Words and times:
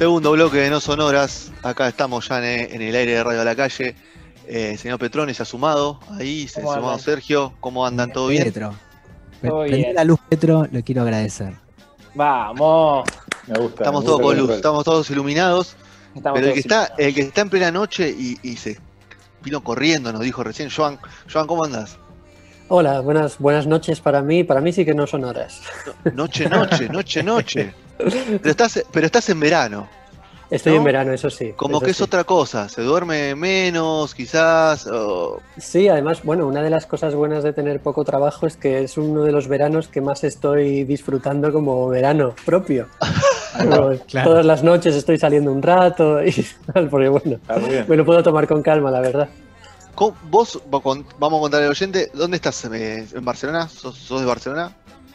Segundo 0.00 0.32
bloque 0.32 0.56
de 0.56 0.70
No 0.70 0.80
Sonoras. 0.80 1.52
Acá 1.62 1.86
estamos 1.86 2.26
ya 2.26 2.38
en, 2.38 2.74
en 2.74 2.80
el 2.80 2.96
aire 2.96 3.16
de 3.16 3.22
Radio 3.22 3.42
a 3.42 3.44
la 3.44 3.54
Calle. 3.54 3.94
Eh, 4.46 4.78
señor 4.78 4.98
Petrone 4.98 5.34
se 5.34 5.42
ha 5.42 5.44
sumado. 5.44 6.00
Ahí 6.12 6.48
se 6.48 6.60
ha 6.60 6.62
¿Cómo 6.62 6.74
sumado 6.74 6.92
andan? 6.92 7.04
Sergio. 7.04 7.52
¿Cómo 7.60 7.84
andan? 7.84 8.10
¿Todo 8.10 8.28
bien? 8.28 8.44
Petro. 8.44 8.74
Todo 9.42 9.64
bien. 9.64 9.94
la 9.94 10.04
luz, 10.04 10.18
Petro, 10.26 10.66
lo 10.72 10.82
quiero 10.82 11.02
agradecer. 11.02 11.52
Vamos. 12.14 13.10
Me 13.46 13.58
gusta. 13.58 13.82
Estamos 13.82 14.00
me 14.00 14.06
todos 14.06 14.20
con 14.22 14.38
luz, 14.38 14.50
estamos 14.52 14.84
todos 14.84 15.10
iluminados. 15.10 15.76
Estamos 16.14 16.38
Pero 16.38 16.46
el 16.48 16.54
que, 16.54 16.60
está, 16.60 16.94
el 16.96 17.14
que 17.14 17.20
está 17.20 17.42
en 17.42 17.50
plena 17.50 17.70
noche 17.70 18.08
y, 18.08 18.38
y 18.42 18.56
se 18.56 18.78
vino 19.42 19.62
corriendo, 19.62 20.14
nos 20.14 20.22
dijo 20.22 20.42
recién, 20.42 20.70
Joan, 20.74 20.98
Joan, 21.30 21.46
¿cómo 21.46 21.62
andas? 21.62 21.98
Hola, 22.72 23.00
buenas, 23.00 23.38
buenas 23.38 23.66
noches 23.66 24.00
para 24.00 24.22
mí. 24.22 24.44
Para 24.44 24.60
mí 24.60 24.72
sí 24.72 24.84
que 24.84 24.94
no 24.94 25.04
son 25.06 25.24
horas. 25.24 25.60
Noche, 26.14 26.48
noche, 26.48 26.88
noche, 26.88 27.22
noche. 27.22 27.74
Pero 27.98 28.40
estás, 28.50 28.82
pero 28.90 29.04
estás 29.04 29.28
en 29.28 29.40
verano. 29.40 29.86
Estoy 30.50 30.72
¿No? 30.72 30.78
en 30.78 30.84
verano, 30.84 31.12
eso 31.12 31.28
sí. 31.28 31.52
Como 31.54 31.76
eso 31.76 31.84
que 31.84 31.90
es 31.90 31.96
sí. 31.98 32.02
otra 32.02 32.24
cosa. 32.24 32.66
Se 32.70 32.80
duerme 32.80 33.34
menos, 33.34 34.14
quizás. 34.14 34.86
o- 34.86 35.40
Sí, 35.58 35.86
además, 35.88 36.22
bueno, 36.24 36.46
una 36.46 36.62
de 36.62 36.70
las 36.70 36.86
cosas 36.86 37.14
buenas 37.14 37.44
de 37.44 37.52
tener 37.52 37.80
poco 37.80 38.04
trabajo 38.04 38.46
es 38.46 38.56
que 38.56 38.82
es 38.82 38.96
uno 38.96 39.22
de 39.24 39.32
los 39.32 39.48
veranos 39.48 39.88
que 39.88 40.00
más 40.00 40.24
estoy 40.24 40.84
disfrutando 40.84 41.52
como 41.52 41.88
verano 41.88 42.34
propio. 42.46 42.86
Como 43.58 43.90
Claro. 44.06 44.30
Todas 44.30 44.46
las 44.46 44.62
noches 44.62 44.94
estoy 44.94 45.18
saliendo 45.18 45.50
un 45.52 45.60
rato 45.60 46.22
y 46.24 46.32
tal, 46.72 46.88
porque 46.88 47.08
bueno, 47.08 47.38
bien. 47.68 47.84
me 47.88 47.96
lo 47.96 48.06
puedo 48.06 48.22
tomar 48.22 48.46
con 48.46 48.62
calma, 48.62 48.90
la 48.92 49.00
verdad. 49.00 49.28
¿Cómo- 50.00 50.16
Vos, 50.30 50.58
vamos 50.70 51.04
a 51.20 51.40
contarle 51.42 51.66
al 51.66 51.72
oyente, 51.72 52.10
¿dónde 52.14 52.36
estás? 52.38 52.64
eh, 52.64 53.06
¿En 53.12 53.22
Barcelona? 53.22 53.68
¿Sos, 53.68 53.98
sos 53.98 54.20
de 54.20 54.26
Barcelona? 54.26 54.74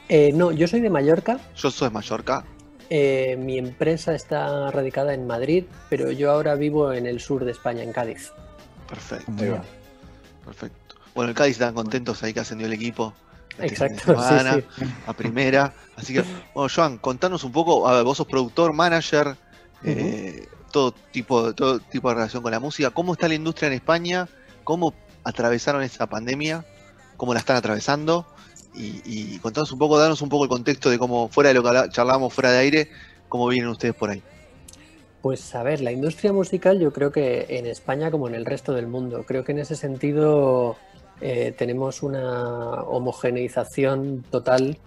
Eh, 0.09 0.31
no, 0.31 0.51
yo 0.51 0.67
soy 0.67 0.79
de 0.79 0.91
Mallorca. 0.91 1.39
Yo 1.55 1.71
soy 1.71 1.87
de 1.89 1.93
Mallorca. 1.95 2.45
eh, 2.91 3.35
mi 3.39 3.57
empresa 3.57 4.13
está 4.13 4.69
radicada 4.69 5.15
en 5.15 5.25
Madrid, 5.25 5.63
pero 5.89 6.11
yo 6.11 6.29
ahora 6.29 6.53
vivo 6.53 6.93
en 6.93 7.07
el 7.07 7.19
sur 7.19 7.43
de 7.43 7.51
España, 7.51 7.81
en 7.81 7.91
Cádiz. 7.91 8.31
Perfecto, 8.87 9.31
Muy 9.31 9.45
bien. 9.47 9.61
perfecto. 10.45 10.95
Bueno, 11.15 11.29
el 11.31 11.35
Cádiz 11.35 11.53
están 11.53 11.73
contentos 11.73 12.21
ahí 12.21 12.31
que 12.31 12.41
ascendió 12.41 12.67
el 12.67 12.73
equipo. 12.73 13.15
Exacto, 13.57 13.95
sí, 13.97 14.05
semana, 14.11 14.53
sí. 14.77 14.83
A 15.07 15.13
primera. 15.13 15.73
Así 15.95 16.13
que, 16.13 16.23
bueno, 16.53 16.69
Joan, 16.75 16.99
contanos 16.99 17.43
un 17.43 17.51
poco. 17.51 17.87
A 17.87 17.93
ver, 17.95 18.03
vos 18.03 18.17
sos 18.17 18.27
productor, 18.27 18.71
manager, 18.71 19.35
eh, 19.83 20.47
todo, 20.71 20.91
tipo, 20.91 21.55
todo 21.55 21.79
tipo 21.79 22.09
de 22.09 22.13
relación 22.15 22.43
con 22.43 22.51
la 22.51 22.59
música. 22.59 22.91
¿Cómo 22.91 23.13
está 23.13 23.27
la 23.27 23.33
industria 23.33 23.65
en 23.69 23.73
España? 23.73 24.27
¿Cómo 24.65 24.93
atravesaron 25.23 25.81
esa 25.83 26.07
pandemia? 26.07 26.65
¿Cómo 27.15 27.33
la 27.33 27.39
están 27.39 27.55
atravesando? 27.55 28.25
Y, 28.73 29.01
y 29.05 29.39
contanos 29.39 29.71
un 29.71 29.79
poco, 29.79 29.97
danos 29.97 30.21
un 30.21 30.27
poco 30.27 30.43
el 30.43 30.49
contexto 30.49 30.89
de 30.89 30.99
cómo, 30.99 31.29
fuera 31.29 31.47
de 31.47 31.53
lo 31.53 31.63
que 31.63 31.89
charlábamos 31.91 32.33
fuera 32.33 32.51
de 32.51 32.57
aire, 32.57 32.89
cómo 33.29 33.47
vienen 33.47 33.69
ustedes 33.69 33.95
por 33.95 34.09
ahí. 34.09 34.21
Pues 35.21 35.55
a 35.55 35.63
ver, 35.63 35.81
la 35.81 35.91
industria 35.91 36.33
musical 36.33 36.79
yo 36.79 36.91
creo 36.91 37.11
que 37.11 37.45
en 37.49 37.65
España 37.65 38.11
como 38.11 38.27
en 38.27 38.35
el 38.35 38.45
resto 38.45 38.73
del 38.73 38.87
mundo, 38.87 39.23
creo 39.25 39.43
que 39.43 39.53
en 39.53 39.59
ese 39.59 39.75
sentido 39.75 40.75
eh, 41.21 41.53
tenemos 41.57 42.03
una 42.03 42.83
homogeneización 42.83 44.23
total 44.29 44.77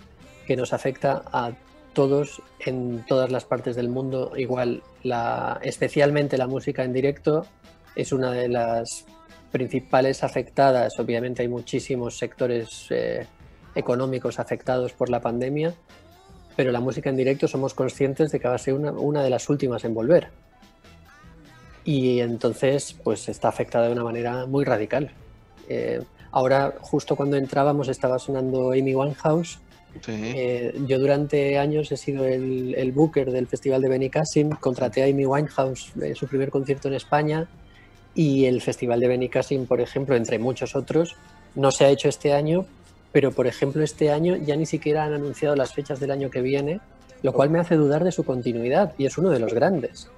que 0.47 0.57
nos 0.57 0.73
afecta 0.73 1.23
a 1.33 1.53
todos 1.93 2.43
en 2.61 3.05
todas 3.07 3.33
las 3.33 3.45
partes 3.45 3.75
del 3.75 3.89
mundo. 3.89 4.33
Igual, 4.37 4.83
la, 5.03 5.59
especialmente 5.63 6.37
la 6.39 6.47
música 6.47 6.85
en 6.85 6.93
directo 6.93 7.47
es 7.97 8.13
una 8.13 8.31
de 8.31 8.49
las 8.49 9.07
principales 9.51 10.23
afectadas. 10.25 10.99
Obviamente 10.99 11.43
hay 11.43 11.49
muchísimos 11.49 12.19
sectores 12.19 12.87
eh, 12.91 13.27
económicos 13.75 14.39
afectados 14.39 14.93
por 14.93 15.09
la 15.09 15.21
pandemia, 15.21 15.75
pero 16.57 16.73
la 16.73 16.81
música 16.81 17.11
en 17.11 17.17
directo 17.17 17.49
somos 17.49 17.75
conscientes 17.75 18.31
de 18.31 18.41
que 18.41 18.49
va 18.49 18.55
a 18.55 18.59
ser 18.59 18.75
una, 18.75 18.93
una 18.93 19.23
de 19.23 19.31
las 19.31 19.49
últimas 19.49 19.85
en 19.85 19.95
volver. 19.95 20.29
Y 21.85 22.21
entonces, 22.21 22.95
pues 23.03 23.29
está 23.29 23.49
afectada 23.49 23.87
de 23.87 23.93
una 23.93 24.05
manera 24.05 24.45
muy 24.47 24.65
radical. 24.65 25.11
Eh, 25.69 26.03
ahora, 26.33 26.75
justo 26.81 27.17
cuando 27.17 27.37
entrábamos, 27.37 27.89
estaba 27.89 28.19
sonando 28.19 28.73
Amy 28.73 28.95
Winehouse. 28.95 29.59
Sí. 30.05 30.13
Eh, 30.13 30.75
yo 30.87 30.99
durante 30.99 31.59
años 31.59 31.91
he 31.91 31.97
sido 31.97 32.27
el, 32.27 32.75
el 32.77 32.93
booker 32.93 33.31
del 33.31 33.47
Festival 33.47 33.81
de 33.81 33.89
Benicassim, 33.89 34.51
contraté 34.51 35.03
a 35.03 35.07
Amy 35.07 35.25
Winehouse 35.25 35.93
en 36.01 36.15
su 36.15 36.27
primer 36.27 36.51
concierto 36.51 36.89
en 36.89 36.95
España 36.95 37.49
y 38.19 38.47
el 38.47 38.61
Festival 38.61 38.99
de 38.99 39.07
Benicassim, 39.07 39.67
por 39.67 39.81
ejemplo, 39.81 40.17
entre 40.17 40.41
muchos 40.41 40.75
otros, 40.75 41.15
no 41.55 41.71
se 41.71 41.85
ha 41.85 41.89
hecho 41.89 42.09
este 42.09 42.33
año, 42.33 42.67
pero 43.13 43.31
por 43.31 43.47
ejemplo 43.47 43.81
este 43.85 44.11
año 44.11 44.35
ya 44.35 44.57
ni 44.57 44.67
siquiera 44.67 45.05
han 45.05 45.13
anunciado 45.13 45.55
las 45.55 45.73
fechas 45.73 46.01
del 46.01 46.11
año 46.11 46.29
que 46.29 46.43
viene, 46.43 46.81
lo 47.23 47.33
cual 47.33 47.49
me 47.49 47.61
hace 47.61 47.77
dudar 47.77 48.03
de 48.03 48.11
su 48.11 48.25
continuidad 48.25 48.93
y 48.99 49.07
es 49.07 49.19
uno 49.19 49.31
de 49.31 49.39
los 49.39 49.55
grandes. 49.55 50.11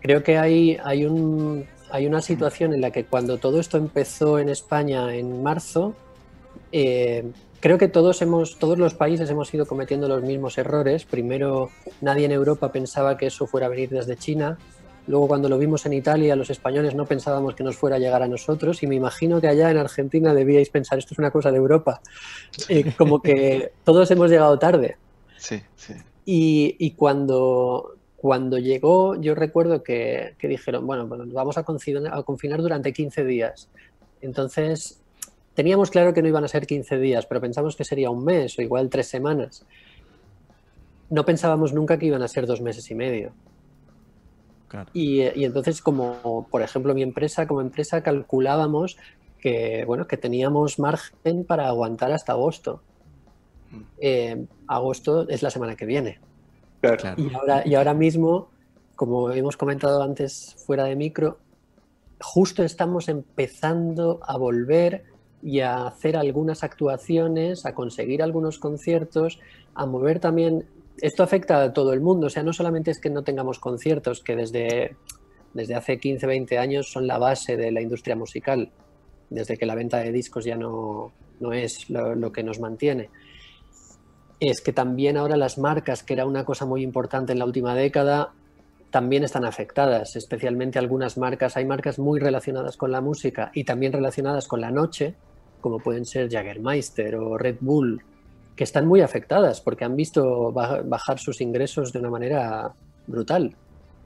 Creo 0.00 0.22
que 0.22 0.38
hay, 0.38 0.78
hay, 0.82 1.04
un, 1.04 1.66
hay 1.90 2.06
una 2.06 2.22
situación 2.22 2.72
en 2.72 2.80
la 2.80 2.90
que 2.90 3.04
cuando 3.04 3.36
todo 3.36 3.60
esto 3.60 3.76
empezó 3.76 4.38
en 4.38 4.48
España 4.48 5.14
en 5.14 5.42
marzo, 5.42 5.94
eh, 6.72 7.32
creo 7.60 7.76
que 7.76 7.88
todos, 7.88 8.22
hemos, 8.22 8.58
todos 8.58 8.78
los 8.78 8.94
países 8.94 9.28
hemos 9.28 9.52
ido 9.52 9.66
cometiendo 9.66 10.08
los 10.08 10.22
mismos 10.22 10.56
errores. 10.56 11.04
Primero, 11.04 11.68
nadie 12.00 12.24
en 12.24 12.32
Europa 12.32 12.72
pensaba 12.72 13.18
que 13.18 13.26
eso 13.26 13.46
fuera 13.46 13.66
a 13.66 13.68
venir 13.68 13.90
desde 13.90 14.16
China. 14.16 14.56
Luego, 15.06 15.28
cuando 15.28 15.48
lo 15.48 15.58
vimos 15.58 15.86
en 15.86 15.92
Italia, 15.92 16.34
los 16.34 16.50
españoles 16.50 16.94
no 16.94 17.06
pensábamos 17.06 17.54
que 17.54 17.62
nos 17.62 17.76
fuera 17.76 17.96
a 17.96 17.98
llegar 17.98 18.22
a 18.22 18.28
nosotros. 18.28 18.82
Y 18.82 18.86
me 18.86 18.96
imagino 18.96 19.40
que 19.40 19.48
allá 19.48 19.70
en 19.70 19.78
Argentina 19.78 20.34
debíais 20.34 20.68
pensar, 20.70 20.98
esto 20.98 21.14
es 21.14 21.18
una 21.18 21.30
cosa 21.30 21.50
de 21.50 21.58
Europa. 21.58 22.00
Eh, 22.68 22.92
como 22.96 23.20
que 23.20 23.72
todos 23.84 24.10
hemos 24.10 24.30
llegado 24.30 24.58
tarde. 24.58 24.96
Sí, 25.36 25.62
sí. 25.76 25.94
Y, 26.24 26.76
y 26.78 26.92
cuando, 26.92 27.96
cuando 28.16 28.58
llegó, 28.58 29.14
yo 29.20 29.34
recuerdo 29.36 29.82
que, 29.82 30.34
que 30.38 30.48
dijeron, 30.48 30.86
bueno, 30.86 31.08
pues 31.08 31.20
nos 31.20 31.32
vamos 31.32 31.56
a 31.58 31.62
confinar, 31.62 32.12
a 32.12 32.22
confinar 32.24 32.60
durante 32.60 32.92
15 32.92 33.24
días. 33.24 33.68
Entonces, 34.20 35.00
teníamos 35.54 35.90
claro 35.90 36.12
que 36.12 36.22
no 36.22 36.28
iban 36.28 36.44
a 36.44 36.48
ser 36.48 36.66
15 36.66 36.98
días, 36.98 37.26
pero 37.26 37.40
pensamos 37.40 37.76
que 37.76 37.84
sería 37.84 38.10
un 38.10 38.24
mes 38.24 38.58
o 38.58 38.62
igual 38.62 38.90
tres 38.90 39.06
semanas. 39.06 39.64
No 41.10 41.24
pensábamos 41.24 41.72
nunca 41.72 41.98
que 41.98 42.06
iban 42.06 42.22
a 42.22 42.28
ser 42.28 42.46
dos 42.46 42.60
meses 42.60 42.90
y 42.90 42.96
medio. 42.96 43.32
Claro. 44.68 44.90
Y, 44.92 45.22
y 45.22 45.44
entonces, 45.44 45.80
como 45.80 46.46
por 46.50 46.62
ejemplo 46.62 46.94
mi 46.94 47.02
empresa, 47.02 47.46
como 47.46 47.60
empresa 47.60 48.02
calculábamos 48.02 48.96
que, 49.38 49.84
bueno, 49.86 50.06
que 50.06 50.16
teníamos 50.16 50.78
margen 50.78 51.44
para 51.44 51.68
aguantar 51.68 52.10
hasta 52.12 52.32
agosto. 52.32 52.82
Eh, 54.00 54.46
agosto 54.66 55.28
es 55.28 55.42
la 55.42 55.50
semana 55.50 55.76
que 55.76 55.86
viene. 55.86 56.18
Claro. 56.80 57.14
Y 57.16 57.34
ahora, 57.34 57.62
y 57.66 57.74
ahora 57.74 57.94
mismo, 57.94 58.48
como 58.94 59.30
hemos 59.30 59.56
comentado 59.56 60.02
antes 60.02 60.56
fuera 60.66 60.84
de 60.84 60.96
micro, 60.96 61.38
justo 62.20 62.62
estamos 62.62 63.08
empezando 63.08 64.20
a 64.22 64.36
volver 64.36 65.04
y 65.42 65.60
a 65.60 65.86
hacer 65.86 66.16
algunas 66.16 66.64
actuaciones, 66.64 67.66
a 67.66 67.74
conseguir 67.74 68.22
algunos 68.22 68.58
conciertos, 68.58 69.38
a 69.74 69.86
mover 69.86 70.18
también... 70.18 70.66
Esto 71.00 71.22
afecta 71.22 71.62
a 71.62 71.72
todo 71.72 71.92
el 71.92 72.00
mundo, 72.00 72.28
o 72.28 72.30
sea, 72.30 72.42
no 72.42 72.52
solamente 72.52 72.90
es 72.90 73.00
que 73.00 73.10
no 73.10 73.22
tengamos 73.22 73.58
conciertos, 73.58 74.22
que 74.22 74.34
desde, 74.34 74.96
desde 75.52 75.74
hace 75.74 75.98
15, 75.98 76.26
20 76.26 76.58
años 76.58 76.90
son 76.90 77.06
la 77.06 77.18
base 77.18 77.56
de 77.56 77.70
la 77.70 77.82
industria 77.82 78.16
musical, 78.16 78.70
desde 79.28 79.58
que 79.58 79.66
la 79.66 79.74
venta 79.74 79.98
de 79.98 80.12
discos 80.12 80.44
ya 80.44 80.56
no, 80.56 81.12
no 81.40 81.52
es 81.52 81.90
lo, 81.90 82.32
que 82.32 82.42
nos 82.42 82.60
mantiene. 82.60 83.10
Es 84.40 84.60
que 84.60 84.72
también 84.72 85.16
ahora 85.16 85.36
las 85.36 85.58
marcas, 85.58 86.02
que 86.02 86.14
era 86.14 86.26
una 86.26 86.44
cosa 86.44 86.64
muy 86.64 86.82
importante 86.82 87.32
en 87.32 87.38
la 87.38 87.44
última 87.44 87.74
década, 87.74 88.32
también 88.90 89.24
están 89.24 89.44
afectadas, 89.44 90.16
especialmente 90.16 90.78
algunas 90.78 91.18
marcas. 91.18 91.56
Hay 91.56 91.66
marcas 91.66 91.98
muy 91.98 92.20
relacionadas 92.20 92.76
con 92.76 92.92
la 92.92 93.00
música 93.00 93.50
y 93.52 93.64
también 93.64 93.92
relacionadas 93.92 94.46
con 94.46 94.60
la 94.60 94.70
noche, 94.70 95.14
como 95.60 95.78
pueden 95.78 96.06
ser 96.06 96.30
Jagermeister 96.30 97.16
o 97.16 97.36
Red 97.36 97.56
Bull, 97.60 98.02
que 98.56 98.64
están 98.64 98.86
muy 98.86 99.02
afectadas 99.02 99.60
porque 99.60 99.84
han 99.84 99.96
visto 99.96 100.50
ba- 100.52 100.82
bajar 100.82 101.18
sus 101.18 101.40
ingresos 101.40 101.92
de 101.92 101.98
una 101.98 102.10
manera 102.10 102.72
brutal, 103.06 103.54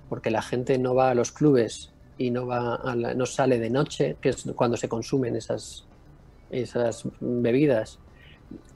porque 0.08 0.30
la 0.30 0.42
gente 0.42 0.76
no 0.78 0.94
va 0.94 1.10
a 1.10 1.14
los 1.14 1.30
clubes 1.32 1.92
y 2.18 2.30
no, 2.30 2.46
va 2.46 2.74
a 2.74 2.96
la- 2.96 3.14
no 3.14 3.26
sale 3.26 3.58
de 3.58 3.70
noche, 3.70 4.16
que 4.20 4.30
es 4.30 4.44
cuando 4.56 4.76
se 4.76 4.88
consumen 4.88 5.36
esas, 5.36 5.86
esas 6.50 7.04
bebidas. 7.20 8.00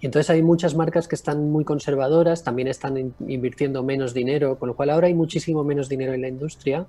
Y 0.00 0.06
entonces 0.06 0.31
hay 0.31 0.43
muchas 0.43 0.76
marcas 0.76 1.09
que 1.09 1.17
están 1.17 1.50
muy 1.50 1.65
conservadoras, 1.65 2.44
también 2.44 2.69
están 2.69 2.97
in- 2.97 3.15
invirtiendo 3.26 3.82
menos 3.82 4.15
dinero, 4.15 4.56
con 4.59 4.69
lo 4.69 4.76
cual 4.76 4.91
ahora 4.91 5.09
hay 5.09 5.15
muchísimo 5.15 5.65
menos 5.65 5.88
dinero 5.88 6.15
en 6.15 6.23
la 6.23 6.29
industria. 6.29 6.87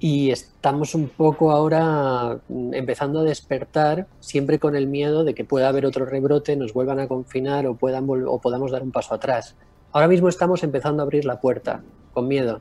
Y 0.00 0.30
estamos 0.30 0.94
un 0.94 1.08
poco 1.08 1.50
ahora 1.50 2.40
mm, 2.48 2.74
empezando 2.74 3.20
a 3.20 3.24
despertar, 3.24 4.06
siempre 4.20 4.58
con 4.60 4.76
el 4.76 4.86
miedo 4.86 5.24
de 5.24 5.34
que 5.34 5.44
pueda 5.44 5.68
haber 5.68 5.86
otro 5.86 6.04
rebrote, 6.06 6.56
nos 6.56 6.72
vuelvan 6.72 7.00
a 7.00 7.08
confinar 7.08 7.66
o, 7.66 7.76
puedan 7.76 8.06
vol- 8.06 8.26
o 8.28 8.40
podamos 8.40 8.70
dar 8.70 8.82
un 8.82 8.92
paso 8.92 9.14
atrás. 9.14 9.56
Ahora 9.92 10.06
mismo 10.08 10.28
estamos 10.28 10.62
empezando 10.62 11.02
a 11.02 11.04
abrir 11.04 11.24
la 11.24 11.40
puerta, 11.40 11.82
con 12.12 12.28
miedo, 12.28 12.60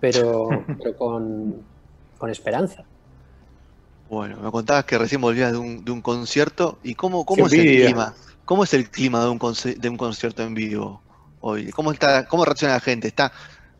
pero, 0.00 0.64
pero 0.78 0.96
con, 0.96 1.66
con 2.18 2.30
esperanza. 2.30 2.84
Bueno, 4.08 4.36
me 4.42 4.50
contabas 4.50 4.84
que 4.84 4.98
recién 4.98 5.20
volvías 5.22 5.52
de 5.52 5.58
un, 5.58 5.84
de 5.84 5.90
un 5.92 6.02
concierto. 6.02 6.78
¿Y 6.82 6.94
cómo, 6.94 7.24
cómo 7.24 7.46
es 7.46 7.52
el 7.52 7.64
clima? 7.64 8.14
¿Cómo 8.44 8.64
es 8.64 8.74
el 8.74 8.90
clima 8.90 9.22
de 9.24 9.30
un, 9.30 9.38
conce- 9.38 9.76
de 9.78 9.88
un 9.88 9.96
concierto 9.96 10.42
en 10.42 10.52
vivo 10.54 11.02
hoy? 11.40 11.70
¿Cómo, 11.70 11.92
está, 11.92 12.26
¿Cómo 12.26 12.44
reacciona 12.44 12.74
la 12.74 12.80
gente? 12.80 13.08
¿Está 13.08 13.32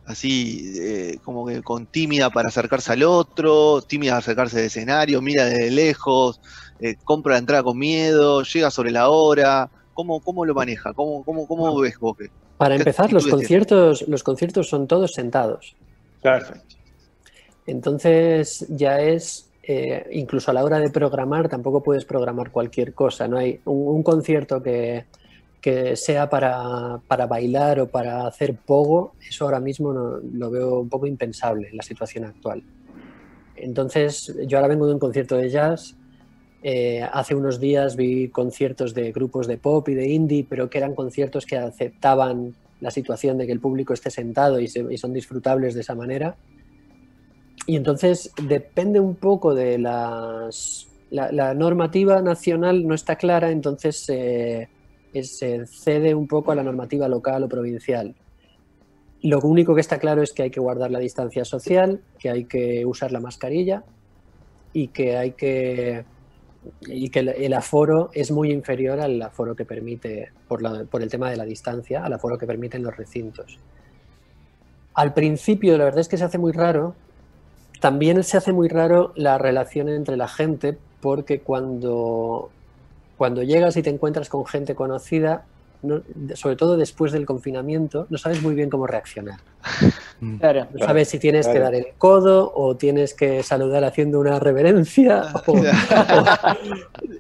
así 0.07 0.75
eh, 0.79 1.19
como 1.23 1.47
que 1.47 1.63
con 1.63 1.87
tímida 1.87 2.31
para 2.31 2.49
acercarse 2.49 2.93
al 2.93 3.03
otro, 3.03 3.83
tímida 3.83 4.13
para 4.13 4.19
acercarse 4.19 4.57
del 4.57 4.67
escenario, 4.67 5.23
mira 5.23 5.45
desde 5.45 5.71
lejos, 5.71 6.41
eh, 6.81 6.97
compra 7.05 7.35
la 7.35 7.39
entrada 7.39 7.63
con 7.63 7.79
miedo, 7.79 8.43
llega 8.43 8.71
sobre 8.71 8.91
la 8.91 9.09
hora? 9.09 9.71
¿Cómo, 9.95 10.21
cómo 10.21 10.45
lo 10.45 10.55
maneja? 10.55 10.93
¿Cómo, 10.93 11.23
cómo, 11.25 11.47
cómo 11.47 11.79
ves 11.79 11.99
vos? 11.99 12.17
Para 12.57 12.75
¿Qué 12.77 12.81
empezar, 12.81 13.13
los 13.13 13.27
conciertos, 13.27 14.07
los 14.09 14.23
conciertos 14.23 14.69
son 14.69 14.87
todos 14.87 15.13
sentados. 15.13 15.77
Claro. 16.23 16.47
Entonces 17.67 18.67
ya 18.69 19.01
es, 19.01 19.51
eh, 19.63 20.07
incluso 20.13 20.51
a 20.51 20.55
la 20.55 20.65
hora 20.65 20.79
de 20.79 20.91
programar, 20.91 21.49
tampoco 21.49 21.83
puedes 21.83 22.05
programar 22.05 22.51
cualquier 22.51 22.95
cosa. 22.95 23.29
No 23.29 23.39
hay 23.39 23.61
un, 23.65 23.97
un 23.97 24.03
concierto 24.03 24.63
que, 24.63 25.05
que 25.63 25.95
sea 25.95 26.29
para, 26.29 27.01
para 27.07 27.27
bailar 27.27 27.79
o 27.79 27.87
para 27.87 28.27
hacer 28.27 28.57
pogo, 28.57 29.15
eso 29.27 29.45
ahora 29.45 29.61
mismo 29.61 29.93
no- 29.93 30.19
lo 30.19 30.51
veo 30.51 30.81
un 30.81 30.89
poco 30.89 31.07
impensable 31.07 31.69
en 31.69 31.77
la 31.77 31.85
situación 31.85 32.25
actual. 32.25 32.65
Entonces, 33.55 34.37
yo 34.49 34.59
ahora 34.59 34.67
vengo 34.69 34.89
de 34.89 34.95
un 34.95 34.99
concierto 34.99 35.37
de 35.37 35.49
jazz. 35.49 35.95
eh, 36.65 37.03
hace 37.13 37.35
unos 37.35 37.59
días 37.59 37.97
vi 37.97 38.29
conciertos 38.29 38.95
de 38.95 39.11
grupos 39.11 39.49
de 39.49 39.59
pop 39.59 39.89
y 39.89 39.95
de 39.95 40.09
indie, 40.09 40.47
pero 40.49 40.71
que 40.71 40.79
eran 40.79 40.95
conciertos 40.95 41.45
que 41.45 41.57
aceptaban 41.57 42.55
la 42.81 42.93
situación 42.93 43.37
de 43.37 43.47
que 43.47 43.53
el 43.53 43.59
público 43.59 43.93
esté 43.93 44.11
sentado 44.11 44.61
y, 44.61 44.69
son 44.69 45.13
disfrutables 45.13 45.75
de 45.75 45.81
esa 45.81 45.97
manera. 45.97 46.37
Y 47.67 47.75
entonces 47.75 48.31
depende 48.49 49.01
un 49.01 49.17
poco 49.17 49.55
de 49.55 49.79
las... 49.79 50.89
La, 51.11 51.31
la 51.33 51.53
normativa 51.53 52.23
nacional 52.23 52.87
no 52.87 52.95
está 52.95 53.17
clara, 53.17 53.51
entonces 53.51 54.09
eh, 54.09 54.69
se 55.23 55.67
cede 55.67 56.15
un 56.15 56.27
poco 56.27 56.53
a 56.53 56.55
la 56.55 56.63
normativa 56.63 57.09
local 57.09 57.45
o 57.45 57.49
provincial. 57.49 58.15
Lo 59.23 59.41
único 59.41 59.75
que 59.75 59.81
está 59.81 59.99
claro 59.99 60.23
es 60.23 60.33
que 60.33 60.43
hay 60.43 60.51
que 60.51 60.61
guardar 60.61 60.91
la 60.91 60.99
distancia 60.99 61.45
social, 61.45 62.01
que 62.19 62.31
hay 62.31 62.45
que 62.45 62.85
usar 62.87 63.13
la 63.13 63.21
mascarilla 63.21 63.85
y 64.73 64.89
que 64.89 65.17
hay 65.17 65.33
que 65.33 66.05
y 66.87 67.09
que 67.09 67.21
el, 67.21 67.55
aforo 67.55 68.11
es 68.13 68.31
muy 68.31 68.53
inferior 68.53 69.01
al 69.01 69.21
aforo 69.21 69.57
que 69.57 69.65
permite 69.65 70.31
por, 70.47 70.89
por 70.89 71.03
el 71.03 71.11
tema 71.11 71.29
de 71.29 71.37
la 71.37 71.45
distancia, 71.45 72.05
al 72.05 72.13
aforo 72.13 72.39
que 72.39 72.47
permiten 72.47 72.83
los 72.83 72.97
recintos. 72.97 73.59
Al 74.95 75.15
principio, 75.15 75.77
la 75.79 75.85
verdad 75.85 76.01
es 76.01 76.09
que 76.09 76.17
se 76.17 76.25
hace 76.25 76.39
muy 76.39 76.53
raro. 76.53 76.95
También 77.81 78.23
se 78.23 78.37
hace 78.37 78.53
muy 78.53 78.69
raro 78.69 79.13
la 79.17 79.39
relación 79.39 79.89
entre 79.89 80.17
la 80.17 80.29
gente, 80.29 80.79
porque 81.01 81.41
cuando, 81.41 82.51
cuando 83.23 83.45
llegas 83.45 83.77
y 83.77 83.83
te 83.83 83.91
encuentras 83.91 84.29
con 84.29 84.45
gente 84.47 84.75
conocida, 84.75 85.45
no- 85.85 86.03
sobre 86.35 86.57
todo 86.57 86.77
después 86.77 87.13
del 87.13 87.25
confinamiento, 87.25 88.09
no 88.11 88.19
sabes 88.19 88.43
muy 88.43 88.53
bien 88.57 88.69
cómo 88.69 88.89
reaccionar. 88.89 89.39
Claro. 90.41 90.67
No 90.73 90.85
sabes 90.87 91.09
si 91.09 91.19
tienes 91.21 91.47
que 91.49 91.59
dar 91.61 91.75
el 91.75 91.87
codo 91.99 92.53
o 92.55 92.77
tienes 92.77 93.13
que 93.15 93.43
saludar 93.45 93.83
haciendo 93.85 94.19
una 94.21 94.39
reverencia 94.41 95.23
o, 95.47 95.53
o- 95.53 95.65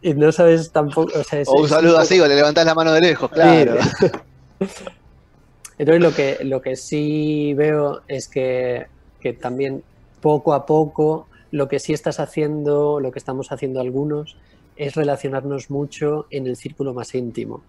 y 0.02 0.14
no 0.14 0.30
sabes 0.32 0.70
tampoco. 0.72 1.12
O, 1.18 1.22
sea, 1.24 1.40
es- 1.40 1.48
O 1.48 1.60
un 1.62 1.68
saludo 1.68 1.98
así, 1.98 2.18
o 2.20 2.26
le 2.28 2.34
levantás 2.36 2.64
la 2.66 2.74
mano 2.74 2.92
de 2.92 3.00
lejos, 3.00 3.30
claro. 3.30 3.74
Entonces 5.78 6.02
lo 6.02 6.12
que, 6.14 6.38
lo 6.44 6.60
que 6.62 6.74
sí 6.76 7.54
veo 7.54 8.02
es 8.08 8.26
que, 8.28 8.86
que 9.20 9.32
también 9.32 9.82
poco 10.20 10.52
a 10.54 10.66
poco 10.66 11.26
lo 11.52 11.68
que 11.68 11.78
sí 11.80 11.92
estás 11.92 12.20
haciendo, 12.20 13.00
lo 13.00 13.10
que 13.12 13.18
estamos 13.18 13.50
haciendo 13.52 13.80
algunos, 13.80 14.36
es 14.82 14.94
relacionarnos 14.94 15.70
mucho 15.70 16.26
en 16.30 16.46
el 16.46 16.56
círculo 16.56 16.92
más 16.92 17.14
íntimo. 17.14 17.62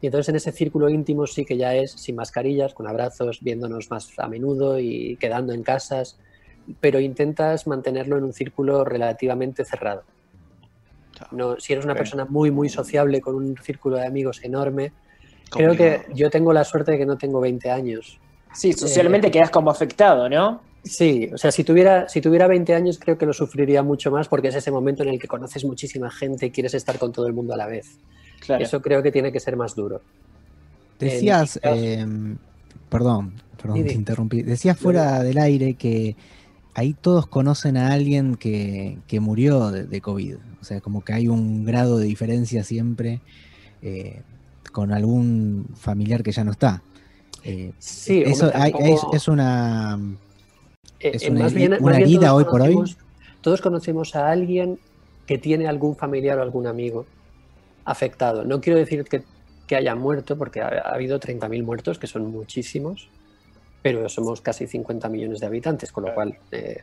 Y 0.00 0.06
entonces 0.06 0.28
en 0.30 0.36
ese 0.36 0.52
círculo 0.52 0.88
íntimo 0.88 1.26
sí 1.26 1.44
que 1.44 1.56
ya 1.56 1.74
es 1.74 1.92
sin 1.92 2.16
mascarillas, 2.16 2.74
con 2.74 2.86
abrazos, 2.86 3.40
viéndonos 3.42 3.90
más 3.90 4.10
a 4.18 4.26
menudo 4.28 4.78
y 4.78 5.16
quedando 5.16 5.52
en 5.52 5.62
casas, 5.62 6.18
pero 6.80 6.98
intentas 6.98 7.66
mantenerlo 7.66 8.16
en 8.18 8.24
un 8.24 8.32
círculo 8.32 8.84
relativamente 8.84 9.64
cerrado. 9.64 10.02
No, 11.30 11.58
si 11.58 11.72
eres 11.72 11.84
una 11.84 11.94
persona 11.94 12.26
muy, 12.26 12.50
muy 12.50 12.68
sociable 12.68 13.20
con 13.20 13.34
un 13.34 13.56
círculo 13.56 13.96
de 13.96 14.06
amigos 14.06 14.42
enorme, 14.42 14.92
creo 15.50 15.74
que 15.74 16.02
yo 16.14 16.30
tengo 16.30 16.52
la 16.52 16.64
suerte 16.64 16.92
de 16.92 16.98
que 16.98 17.06
no 17.06 17.16
tengo 17.16 17.40
20 17.40 17.70
años. 17.70 18.18
Sí, 18.52 18.72
socialmente 18.72 19.30
quedas 19.30 19.50
como 19.50 19.70
afectado, 19.70 20.28
¿no? 20.28 20.60
Sí, 20.88 21.28
o 21.34 21.36
sea, 21.38 21.50
si 21.50 21.64
tuviera, 21.64 22.08
si 22.08 22.20
tuviera 22.20 22.46
20 22.46 22.74
años 22.74 22.98
creo 22.98 23.18
que 23.18 23.26
lo 23.26 23.32
sufriría 23.32 23.82
mucho 23.82 24.10
más 24.10 24.28
porque 24.28 24.48
es 24.48 24.54
ese 24.54 24.70
momento 24.70 25.02
en 25.02 25.08
el 25.10 25.18
que 25.18 25.26
conoces 25.26 25.64
muchísima 25.64 26.10
gente 26.10 26.46
y 26.46 26.50
quieres 26.50 26.74
estar 26.74 26.98
con 26.98 27.12
todo 27.12 27.26
el 27.26 27.32
mundo 27.32 27.54
a 27.54 27.56
la 27.56 27.66
vez. 27.66 27.98
Claro. 28.40 28.62
Eso 28.64 28.80
creo 28.80 29.02
que 29.02 29.10
tiene 29.10 29.32
que 29.32 29.40
ser 29.40 29.56
más 29.56 29.74
duro. 29.74 30.00
Decías, 30.98 31.58
eh, 31.62 32.06
perdón, 32.88 33.32
perdón, 33.60 33.76
Sí, 33.78 33.84
te 33.84 33.92
interrumpí. 33.94 34.42
Decías 34.42 34.78
fuera 34.78 35.22
del 35.22 35.38
aire 35.38 35.74
que 35.74 36.16
ahí 36.74 36.94
todos 36.94 37.26
conocen 37.26 37.76
a 37.76 37.92
alguien 37.92 38.36
que, 38.36 38.98
que 39.06 39.20
murió 39.20 39.70
de, 39.70 39.84
de 39.86 40.00
COVID. 40.00 40.36
O 40.60 40.64
sea, 40.64 40.80
como 40.80 41.02
que 41.04 41.12
hay 41.12 41.28
un 41.28 41.64
grado 41.64 41.98
de 41.98 42.06
diferencia 42.06 42.64
siempre 42.64 43.20
eh, 43.82 44.22
con 44.72 44.92
algún 44.92 45.66
familiar 45.74 46.22
que 46.22 46.32
ya 46.32 46.44
no 46.44 46.52
está. 46.52 46.82
Eh, 47.44 47.72
Sí, 47.78 48.18
hombre, 48.18 48.30
eso 48.32 48.50
hay- 48.54 48.72
tampoco- 48.72 49.10
es, 49.12 49.22
es 49.22 49.28
una. 49.28 49.98
Eh, 51.08 51.12
es 51.14 51.22
eh, 51.24 51.30
una 51.30 51.40
más 51.44 51.54
bien- 51.54 51.72
una 51.74 51.80
más 51.82 51.96
bien 51.96 52.08
herida 52.08 52.28
todos 52.28 52.38
hoy 52.38 52.44
por 52.44 52.60
hoy. 52.62 52.74
conocemos- 52.74 52.96
Todos 53.40 53.60
conocemos 53.60 54.16
a 54.16 54.28
alguien 54.30 54.78
que 55.26 55.38
tiene 55.38 55.66
algún 55.68 55.96
familiar 55.96 56.38
o 56.38 56.42
algún 56.42 56.66
amigo 56.66 57.06
afectado. 57.84 58.44
No 58.44 58.60
quiero 58.60 58.78
decir 58.78 59.04
que, 59.04 59.22
que 59.66 59.76
haya 59.76 59.94
muerto, 59.94 60.36
porque 60.36 60.60
ha, 60.60 60.68
ha 60.68 60.94
habido 60.94 61.18
30.000 61.20 61.62
muertos, 61.62 61.98
que 61.98 62.06
son 62.06 62.26
muchísimos, 62.30 63.08
pero 63.82 64.08
somos 64.08 64.40
casi 64.40 64.66
50 64.66 65.08
millones 65.08 65.40
de 65.40 65.46
habitantes, 65.46 65.92
con 65.92 66.04
lo 66.04 66.14
cual... 66.14 66.38
eh, 66.52 66.78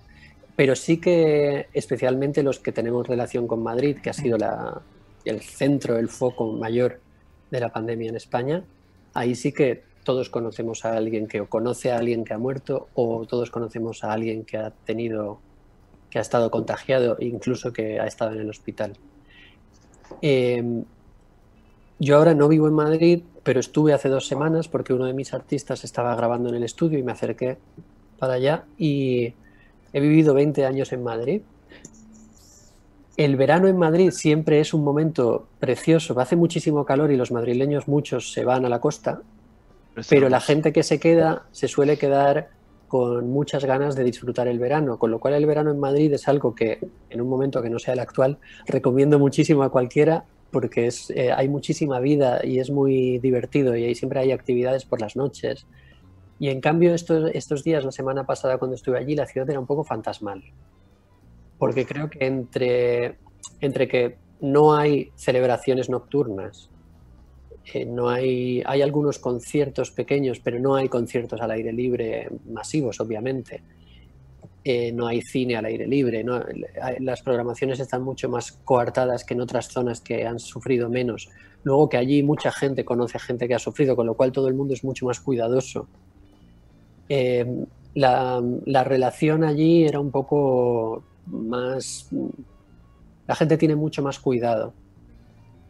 pero 0.56 0.76
sí 0.76 0.98
que 1.02 1.66
especialmente 1.74 2.44
los 2.44 2.60
que 2.60 2.72
tenemos 2.72 3.08
relación 3.08 3.48
con 3.48 3.64
Madrid, 3.64 3.98
que 4.04 4.12
ha 4.12 4.14
sido 4.14 4.38
la- 4.38 4.82
el 5.26 5.42
centro, 5.42 5.98
el 5.98 6.10
foco 6.10 6.52
mayor 6.54 7.00
de 7.50 7.60
la 7.60 7.70
pandemia 7.70 8.10
en 8.10 8.16
España, 8.18 8.64
ahí 9.16 9.34
sí 9.36 9.52
que 9.52 9.84
todos 10.04 10.30
conocemos 10.30 10.86
a 10.86 10.96
alguien 10.96 11.28
que 11.28 11.42
o 11.42 11.50
conoce 11.50 11.92
a 11.92 11.98
alguien 11.98 12.24
que 12.24 12.34
ha 12.34 12.38
muerto 12.38 12.88
o 12.94 13.26
todos 13.26 13.50
conocemos 13.50 14.04
a 14.04 14.14
alguien 14.14 14.46
que 14.46 14.58
ha 14.58 14.72
tenido, 14.72 15.40
que 16.10 16.20
ha 16.20 16.22
estado 16.22 16.52
contagiado, 16.52 17.18
incluso 17.20 17.74
que 17.74 18.00
ha 18.00 18.06
estado 18.06 18.34
en 18.34 18.42
el 18.42 18.50
hospital. 18.50 18.94
Eh, 20.22 20.84
yo 22.00 22.18
ahora 22.18 22.34
no 22.34 22.48
vivo 22.48 22.68
en 22.68 22.74
Madrid, 22.74 23.24
pero 23.44 23.60
estuve 23.60 23.94
hace 23.94 24.10
dos 24.10 24.28
semanas 24.28 24.68
porque 24.68 24.94
uno 24.94 25.06
de 25.06 25.14
mis 25.14 25.34
artistas 25.34 25.84
estaba 25.84 26.16
grabando 26.16 26.50
en 26.50 26.56
el 26.56 26.64
estudio 26.64 27.00
y 27.00 27.04
me 27.04 27.12
acerqué 27.12 27.58
para 28.20 28.34
allá 28.34 28.66
y 28.78 29.34
he 29.94 30.00
vivido 30.00 30.34
20 30.34 30.66
años 30.66 30.92
en 30.92 31.04
Madrid. 31.04 31.42
El 33.16 33.36
verano 33.36 33.68
en 33.68 33.78
Madrid 33.78 34.12
siempre 34.12 34.60
es 34.60 34.74
un 34.74 34.84
momento 34.84 35.48
precioso, 35.60 36.20
hace 36.20 36.36
muchísimo 36.36 36.84
calor 36.84 37.12
y 37.12 37.16
los 37.16 37.32
madrileños 37.32 37.88
muchos 37.88 38.34
se 38.34 38.44
van 38.44 38.66
a 38.66 38.70
la 38.70 38.82
costa, 38.82 39.22
pero 40.10 40.30
la 40.30 40.40
gente 40.40 40.74
que 40.74 40.84
se 40.84 41.00
queda 41.00 41.48
se 41.52 41.68
suele 41.68 41.98
quedar 41.98 42.50
con 42.88 43.30
muchas 43.30 43.66
ganas 43.66 43.96
de 43.96 44.04
disfrutar 44.04 44.48
el 44.48 44.60
verano, 44.60 45.00
con 45.00 45.10
lo 45.10 45.20
cual 45.20 45.34
el 45.34 45.46
verano 45.46 45.72
en 45.72 45.80
Madrid 45.80 46.14
es 46.14 46.28
algo 46.28 46.54
que 46.54 46.80
en 47.10 47.22
un 47.22 47.28
momento 47.28 47.62
que 47.62 47.70
no 47.70 47.80
sea 47.80 47.94
el 47.94 48.00
actual 48.00 48.38
recomiendo 48.68 49.18
muchísimo 49.18 49.64
a 49.64 49.70
cualquiera 49.70 50.26
porque 50.52 50.86
es, 50.86 51.10
eh, 51.10 51.32
hay 51.32 51.50
muchísima 51.50 52.00
vida 52.00 52.40
y 52.44 52.60
es 52.60 52.70
muy 52.70 53.18
divertido 53.18 53.76
y 53.76 53.86
ahí 53.86 53.96
siempre 53.96 54.20
hay 54.20 54.32
actividades 54.32 54.86
por 54.86 55.02
las 55.02 55.16
noches. 55.16 55.66
Y 56.40 56.50
en 56.50 56.62
cambio 56.62 56.94
estos, 56.94 57.32
estos 57.34 57.64
días, 57.64 57.84
la 57.84 57.92
semana 57.92 58.26
pasada 58.26 58.58
cuando 58.60 58.76
estuve 58.76 59.00
allí, 59.00 59.16
la 59.16 59.26
ciudad 59.26 59.50
era 59.50 59.60
un 59.60 59.66
poco 59.66 59.84
fantasmal, 59.84 60.44
porque 61.58 61.86
creo 61.86 62.10
que 62.10 62.26
entre, 62.26 63.18
entre 63.60 63.88
que 63.88 64.18
no 64.40 64.76
hay 64.76 65.12
celebraciones 65.16 65.90
nocturnas, 65.90 66.70
eh, 67.72 67.86
no 67.86 68.10
hay, 68.10 68.62
hay 68.66 68.82
algunos 68.82 69.20
conciertos 69.20 69.92
pequeños, 69.92 70.40
pero 70.40 70.60
no 70.60 70.76
hay 70.76 70.90
conciertos 70.90 71.40
al 71.42 71.52
aire 71.52 71.72
libre 71.72 72.30
masivos, 72.46 73.00
obviamente. 73.00 73.62
eh, 74.64 74.92
no 74.94 75.08
hay 75.08 75.22
cine 75.22 75.58
al 75.58 75.66
aire 75.66 75.86
libre, 75.88 76.24
las 77.00 77.22
programaciones 77.22 77.80
están 77.80 78.02
mucho 78.02 78.30
más 78.30 78.54
coartadas 78.64 79.26
que 79.26 79.34
en 79.34 79.42
otras 79.42 79.68
zonas 79.68 80.00
que 80.00 80.26
han 80.26 80.40
sufrido 80.40 80.90
menos. 80.90 81.30
Luego 81.64 81.90
que 81.90 81.98
allí 81.98 82.24
mucha 82.24 82.52
gente 82.52 82.86
conoce 82.86 83.18
a 83.18 83.20
gente 83.20 83.48
que 83.48 83.56
ha 83.56 83.60
sufrido, 83.60 83.96
con 83.96 84.06
lo 84.06 84.16
cual 84.16 84.32
todo 84.32 84.48
el 84.48 84.54
mundo 84.54 84.74
es 84.74 84.84
mucho 84.84 85.06
más 85.06 85.20
cuidadoso. 85.20 85.88
Eh, 87.10 87.46
la, 87.96 88.42
la 88.66 88.84
relación 88.84 89.44
allí 89.44 89.84
era 89.86 90.00
un 90.00 90.12
poco 90.12 91.04
más... 91.26 92.10
La 93.28 93.36
gente 93.36 93.58
tiene 93.58 93.76
mucho 93.76 94.02
más 94.02 94.20
cuidado 94.20 94.74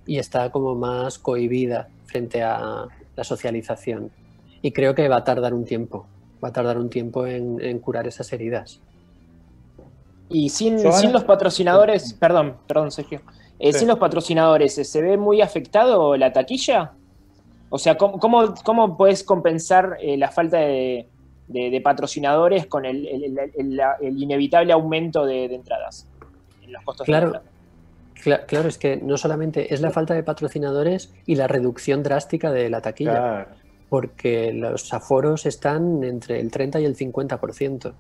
y 0.06 0.18
está 0.18 0.50
como 0.52 0.76
más 0.76 1.18
cohibida 1.20 1.88
frente 2.06 2.42
a 2.44 2.88
la 3.16 3.24
socialización. 3.24 4.12
Y 4.62 4.72
creo 4.72 4.96
que 4.96 5.08
va 5.08 5.18
a 5.18 5.24
tardar 5.24 5.54
un 5.54 5.66
tiempo, 5.66 6.06
va 6.44 6.50
a 6.50 6.54
tardar 6.54 6.78
un 6.78 6.90
tiempo 6.90 7.26
en, 7.26 7.60
en 7.62 7.80
curar 7.80 8.08
esas 8.08 8.32
heridas. 8.34 8.80
Y 10.30 10.50
sin, 10.50 10.80
sin 10.94 11.12
los 11.12 11.24
patrocinadores, 11.24 12.14
perdón, 12.14 12.56
perdón, 12.68 12.92
Sergio. 12.92 13.22
Eh, 13.60 13.72
Sí. 13.72 13.80
Sin 13.80 13.88
los 13.88 14.00
patrocinadores, 14.00 14.74
¿se 14.74 15.02
ve 15.02 15.16
muy 15.18 15.42
afectado 15.42 16.18
la 16.18 16.34
taquilla? 16.34 16.92
O 17.70 17.78
sea, 17.78 17.98
¿cómo, 17.98 18.20
cómo, 18.20 18.54
cómo 18.64 18.98
puedes 18.98 19.24
compensar 19.24 19.98
eh, 20.02 20.18
la 20.18 20.30
falta 20.32 20.58
de, 20.58 21.08
de- 21.48 21.70
de 21.70 21.82
patrocinadores 21.82 22.66
con 22.66 22.86
el, 22.86 23.08
el- 23.08 23.24
el- 23.24 23.52
el- 23.56 23.76
la- 23.76 23.96
el 24.02 24.22
inevitable 24.22 24.74
aumento 24.74 25.26
de, 25.26 25.48
de 25.48 25.56
entradas? 25.56 26.08
En 26.64 26.74
los 26.74 26.84
costos 26.84 27.06
de 27.06 27.12
Claro. 27.12 27.26
entrada? 27.28 27.46
Cla- 28.22 28.46
Claro, 28.46 28.70
es 28.70 28.78
que 28.78 28.98
no 28.98 29.18
solamente 29.18 29.74
es 29.74 29.82
la 29.82 29.92
falta 29.92 30.14
de 30.14 30.24
patrocinadores 30.24 31.14
y 31.26 31.36
la 31.36 31.48
reducción 31.48 32.04
drástica 32.04 32.52
de 32.52 32.70
la 32.70 32.82
taquilla, 32.82 33.12
Claro. 33.12 33.48
porque 33.90 34.52
los 34.54 34.94
aforos 34.94 35.46
están 35.46 36.04
entre 36.04 36.40
el 36.40 36.50
30 36.52 36.80
y 36.80 36.86
el 36.86 36.96
50%. 36.96 37.94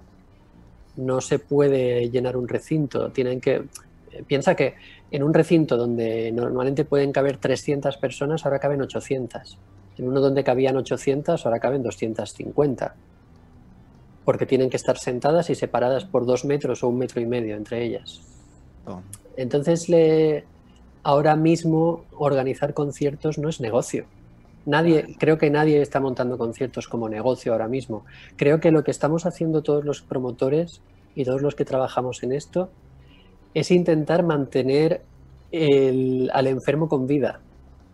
No 0.97 1.21
se 1.21 1.39
puede 1.39 2.09
llenar 2.09 2.37
un 2.37 2.47
recinto, 2.47 3.11
tienen 3.11 3.41
que... 3.41 3.63
Piensa 4.27 4.55
que 4.55 4.75
en 5.09 5.23
un 5.23 5.33
recinto 5.33 5.75
donde 5.75 6.31
normalmente 6.31 6.85
pueden 6.85 7.11
caber 7.11 7.37
300 7.37 7.97
personas, 7.97 8.45
ahora 8.45 8.59
caben 8.59 8.81
800. 8.81 9.57
En 9.97 10.07
uno 10.07 10.21
donde 10.21 10.43
cabían 10.43 10.77
800, 10.77 11.45
ahora 11.45 11.59
caben 11.59 11.81
250. 11.81 12.93
Porque 14.25 14.45
tienen 14.45 14.69
que 14.69 14.77
estar 14.77 14.97
sentadas 14.97 15.49
y 15.49 15.55
separadas 15.55 16.05
por 16.05 16.25
dos 16.25 16.45
metros 16.45 16.83
o 16.83 16.89
un 16.89 16.97
metro 16.99 17.21
y 17.21 17.25
medio 17.25 17.55
entre 17.55 17.83
ellas. 17.83 18.21
Entonces, 19.37 19.89
le, 19.89 20.45
ahora 21.03 21.35
mismo 21.35 22.03
organizar 22.17 22.73
conciertos 22.73 23.37
no 23.37 23.49
es 23.49 23.59
negocio. 23.59 24.05
Nadie, 24.65 25.15
creo 25.19 25.37
que 25.37 25.49
nadie 25.49 25.81
está 25.81 25.99
montando 25.99 26.37
conciertos 26.37 26.87
como 26.87 27.09
negocio 27.09 27.51
ahora 27.51 27.67
mismo. 27.67 28.05
Creo 28.37 28.59
que 28.59 28.71
lo 28.71 28.83
que 28.83 28.91
estamos 28.91 29.25
haciendo 29.25 29.61
todos 29.61 29.83
los 29.83 30.01
promotores 30.01 30.81
y 31.15 31.25
todos 31.25 31.41
los 31.41 31.55
que 31.55 31.65
trabajamos 31.65 32.23
en 32.23 32.31
esto 32.31 32.69
es 33.53 33.71
intentar 33.71 34.23
mantener 34.23 35.01
el- 35.51 36.31
al 36.33 36.47
enfermo 36.47 36.87
con 36.87 37.07
vida. 37.07 37.41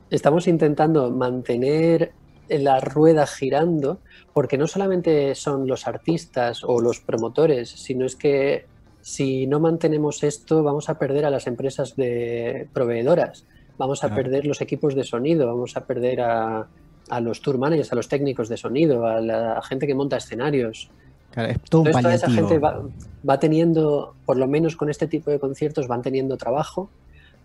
Estamos 0.09 0.47
intentando 0.47 1.09
mantener 1.11 2.11
la 2.47 2.79
rueda 2.79 3.27
girando 3.27 3.99
porque 4.33 4.57
no 4.57 4.67
solamente 4.67 5.35
son 5.35 5.67
los 5.67 5.87
artistas 5.87 6.63
o 6.63 6.81
los 6.81 6.99
promotores, 6.99 7.69
sino 7.69 8.05
es 8.05 8.15
que 8.15 8.65
si 9.09 9.47
no 9.47 9.59
mantenemos 9.59 10.23
esto 10.23 10.61
vamos 10.61 10.87
a 10.87 10.99
perder 10.99 11.25
a 11.25 11.31
las 11.31 11.47
empresas 11.47 11.95
de 11.95 12.67
proveedoras, 12.73 13.43
vamos 13.77 14.03
a 14.03 14.13
perder 14.13 14.45
los 14.45 14.61
equipos 14.61 14.93
de 14.93 15.03
sonido, 15.03 15.47
vamos 15.47 15.75
a 15.75 15.85
perder 15.87 16.21
a, 16.21 16.67
a 17.09 17.19
los 17.19 17.41
tour 17.41 17.57
managers, 17.57 17.91
a 17.91 17.95
los 17.95 18.07
técnicos 18.07 18.49
de 18.49 18.57
sonido, 18.57 19.07
a 19.07 19.19
la 19.19 19.61
gente 19.63 19.87
que 19.87 19.95
monta 19.95 20.17
escenarios. 20.17 20.91
Claro, 21.31 21.49
es 21.51 21.57
todo 21.69 21.85
Entonces, 21.87 22.03
toda 22.03 22.13
esa 22.13 22.29
gente 22.29 22.59
va, 22.59 22.83
va 23.27 23.39
teniendo, 23.39 24.13
por 24.27 24.37
lo 24.37 24.47
menos 24.47 24.75
con 24.75 24.89
este 24.91 25.07
tipo 25.07 25.31
de 25.31 25.39
conciertos, 25.39 25.87
van 25.87 26.03
teniendo 26.03 26.37
trabajo. 26.37 26.91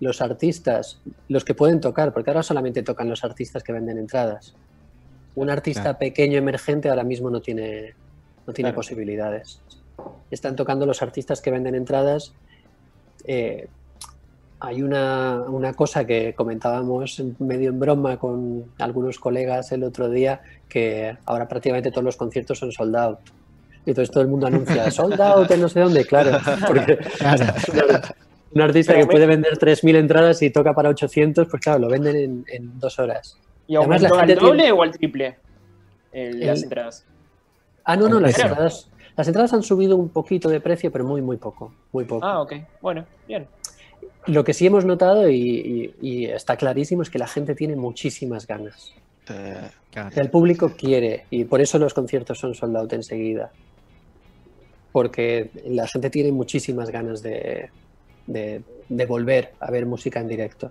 Los 0.01 0.21
artistas, 0.21 1.01
los 1.29 1.45
que 1.47 1.55
pueden 1.55 1.81
tocar, 1.81 2.13
porque 2.13 2.29
ahora 2.29 2.43
solamente 2.43 2.83
tocan 2.83 3.09
los 3.09 3.25
artistas 3.25 3.63
que 3.63 3.73
venden 3.73 3.97
entradas. 3.97 4.55
Un 5.35 5.49
artista 5.49 5.83
Claro. 5.83 5.99
pequeño 5.99 6.37
emergente 6.37 6.91
ahora 6.91 7.05
mismo 7.05 7.31
no 7.31 7.41
tiene, 7.41 7.95
no 8.47 8.53
tiene 8.53 8.69
Claro. 8.71 8.77
posibilidades. 8.77 9.61
Están 10.31 10.57
tocando 10.57 10.87
los 10.87 11.03
artistas 11.03 11.41
que 11.41 11.51
venden 11.51 11.75
entradas. 11.75 12.33
Eh, 13.27 13.69
hay 14.61 14.83
una, 14.83 15.41
una 15.47 15.75
cosa 15.75 16.07
que 16.07 16.35
comentábamos 16.35 17.23
medio 17.39 17.69
en 17.71 17.79
broma 17.79 18.17
con 18.19 18.65
algunos 18.79 19.19
colegas 19.19 19.71
el 19.73 19.85
otro 19.85 20.09
día, 20.09 20.41
que 20.69 21.17
ahora 21.27 21.47
prácticamente 21.49 21.91
todos 21.91 22.05
los 22.05 22.17
conciertos 22.17 22.59
son 22.59 22.73
sold 22.73 22.97
out. 22.97 23.19
Y 23.87 23.91
entonces 23.91 24.11
todo 24.11 24.23
el 24.23 24.29
mundo 24.29 24.47
anuncia 24.47 24.91
sold 24.91 25.21
out 25.21 25.51
en 25.51 25.61
no 25.61 25.69
sé 25.69 25.81
dónde, 25.81 26.05
claro, 26.07 26.39
porque 26.67 26.97
Claro. 27.19 27.45
un 28.55 28.61
artista 28.63 28.93
Pero 28.95 29.03
que 29.03 29.07
me- 29.07 29.13
puede 29.13 29.27
vender 29.27 29.59
3.000 29.59 29.97
entradas 29.97 30.41
y 30.43 30.51
toca 30.51 30.73
para 30.73 30.89
800, 30.89 31.47
pues 31.49 31.63
claro, 31.63 31.81
lo 31.81 31.89
venden 31.89 32.17
en, 32.17 32.45
en 32.49 32.79
dos 32.81 32.99
horas. 32.99 33.37
¿Y 33.67 33.77
Además, 33.77 34.01
la 34.03 34.09
aumentó 34.09 34.33
al 34.33 34.39
doble 34.49 34.63
tiene- 34.63 34.73
o 34.73 34.83
al 34.83 34.91
triple 34.93 35.37
el- 36.13 36.41
El- 36.41 36.47
las 36.47 36.63
entradas? 36.63 37.05
Ah, 37.85 37.97
no, 37.97 38.09
no, 38.09 38.19
las 38.21 38.39
entradas, 38.39 38.89
las 39.17 39.27
entradas 39.29 39.53
han 39.53 39.63
subido 39.63 39.97
un 39.97 40.09
poquito 40.09 40.49
de 40.49 40.61
precio, 40.61 40.91
pero 40.91 41.05
muy, 41.05 41.23
muy 41.23 41.37
poco, 41.37 41.73
muy 41.93 42.05
poco. 42.05 42.25
Ah, 42.27 42.41
ok. 42.43 42.53
Bueno, 42.81 43.05
bien. 43.29 43.47
Lo 44.27 44.43
que 44.45 44.55
sí 44.55 44.67
hemos 44.67 44.85
notado 44.85 45.29
y, 45.29 45.37
y- 45.39 45.95
y 46.01 46.25
está 46.27 46.57
clarísimo 46.57 47.03
es 47.03 47.11
que 47.11 47.19
la 47.19 47.27
gente 47.27 47.55
tiene 47.55 47.77
muchísimas 47.77 48.47
ganas. 48.47 48.93
Eh. 49.29 49.71
El 50.17 50.31
público 50.31 50.73
quiere 50.77 51.25
y 51.31 51.45
por 51.45 51.61
eso 51.61 51.79
los 51.79 51.95
conciertos 51.95 52.39
son 52.39 52.55
sold 52.55 52.77
out 52.77 52.93
enseguida. 52.93 53.51
Porque 54.93 55.51
la 55.67 55.87
gente 55.89 56.11
tiene 56.11 56.31
muchísimas 56.33 56.91
ganas 56.91 57.23
de, 57.23 57.71
de- 58.27 58.63
de 58.89 59.07
volver 59.07 59.53
a 59.61 59.71
ver 59.71 59.87
música 59.87 60.21
en 60.21 60.29
directo. 60.29 60.71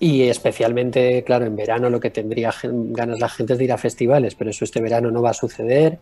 Y 0.00 0.22
especialmente, 0.28 1.22
claro, 1.24 1.44
en 1.46 1.56
verano 1.56 1.90
lo 1.90 1.98
que 2.00 2.10
tendría 2.10 2.52
ganas 2.62 3.18
la 3.20 3.28
gente 3.28 3.52
es 3.54 3.58
de 3.58 3.64
ir 3.64 3.72
a 3.72 3.78
festivales, 3.78 4.34
pero 4.34 4.50
eso 4.50 4.64
este 4.64 4.80
verano 4.80 5.10
no 5.10 5.22
va 5.22 5.30
a 5.30 5.34
suceder. 5.34 5.98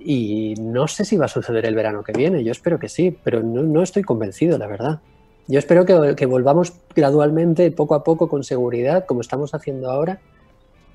Y 0.00 0.54
no 0.60 0.86
sé 0.86 1.04
si 1.04 1.16
va 1.16 1.26
a 1.26 1.28
suceder 1.28 1.66
el 1.66 1.74
verano 1.74 2.04
que 2.04 2.12
viene, 2.12 2.44
yo 2.44 2.52
espero 2.52 2.78
que 2.78 2.88
sí, 2.88 3.16
pero 3.22 3.42
no, 3.42 3.62
no 3.62 3.82
estoy 3.82 4.02
convencido, 4.02 4.56
la 4.58 4.66
verdad. 4.66 5.00
Yo 5.48 5.58
espero 5.58 5.84
que, 5.84 6.14
que 6.14 6.26
volvamos 6.26 6.72
gradualmente, 6.94 7.70
poco 7.70 7.94
a 7.94 8.04
poco, 8.04 8.28
con 8.28 8.44
seguridad, 8.44 9.06
como 9.06 9.22
estamos 9.22 9.54
haciendo 9.54 9.90
ahora, 9.90 10.20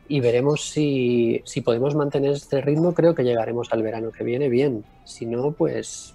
y 0.07 0.19
veremos 0.19 0.69
si, 0.69 1.41
si 1.45 1.61
podemos 1.61 1.95
mantener 1.95 2.31
este 2.33 2.61
ritmo. 2.61 2.93
Creo 2.93 3.15
que 3.15 3.23
llegaremos 3.23 3.71
al 3.71 3.81
verano 3.81 4.11
que 4.11 4.23
viene 4.23 4.49
bien. 4.49 4.83
Si 5.05 5.25
no, 5.25 5.53
pues 5.53 6.13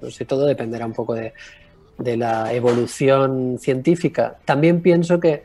no 0.00 0.10
sé, 0.10 0.24
todo 0.24 0.46
dependerá 0.46 0.86
un 0.86 0.92
poco 0.92 1.14
de, 1.14 1.32
de 1.98 2.16
la 2.16 2.52
evolución 2.52 3.58
científica. 3.58 4.38
También 4.44 4.80
pienso 4.80 5.20
que 5.20 5.44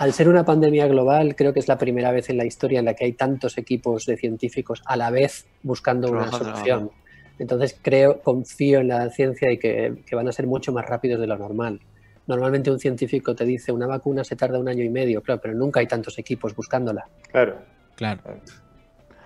al 0.00 0.14
ser 0.14 0.30
una 0.30 0.46
pandemia 0.46 0.86
global, 0.86 1.36
creo 1.36 1.52
que 1.52 1.60
es 1.60 1.68
la 1.68 1.76
primera 1.76 2.10
vez 2.10 2.30
en 2.30 2.38
la 2.38 2.46
historia 2.46 2.78
en 2.78 2.86
la 2.86 2.94
que 2.94 3.04
hay 3.04 3.12
tantos 3.12 3.58
equipos 3.58 4.06
de 4.06 4.16
científicos 4.16 4.82
a 4.86 4.96
la 4.96 5.10
vez 5.10 5.46
buscando 5.62 6.10
una 6.10 6.30
solución. 6.30 6.90
Entonces 7.38 7.78
creo, 7.82 8.20
confío 8.22 8.80
en 8.80 8.88
la 8.88 9.10
ciencia 9.10 9.52
y 9.52 9.58
que, 9.58 9.96
que 10.06 10.16
van 10.16 10.26
a 10.26 10.32
ser 10.32 10.46
mucho 10.46 10.72
más 10.72 10.86
rápidos 10.86 11.20
de 11.20 11.26
lo 11.26 11.36
normal. 11.36 11.80
Normalmente 12.26 12.70
un 12.70 12.78
científico 12.78 13.34
te 13.34 13.44
dice 13.44 13.72
una 13.72 13.86
vacuna 13.86 14.24
se 14.24 14.36
tarda 14.36 14.58
un 14.58 14.68
año 14.68 14.82
y 14.84 14.88
medio, 14.88 15.20
claro, 15.20 15.40
pero 15.42 15.52
nunca 15.54 15.80
hay 15.80 15.86
tantos 15.86 16.18
equipos 16.18 16.56
buscándola. 16.56 17.06
Claro. 17.30 17.56
Claro. 17.96 18.22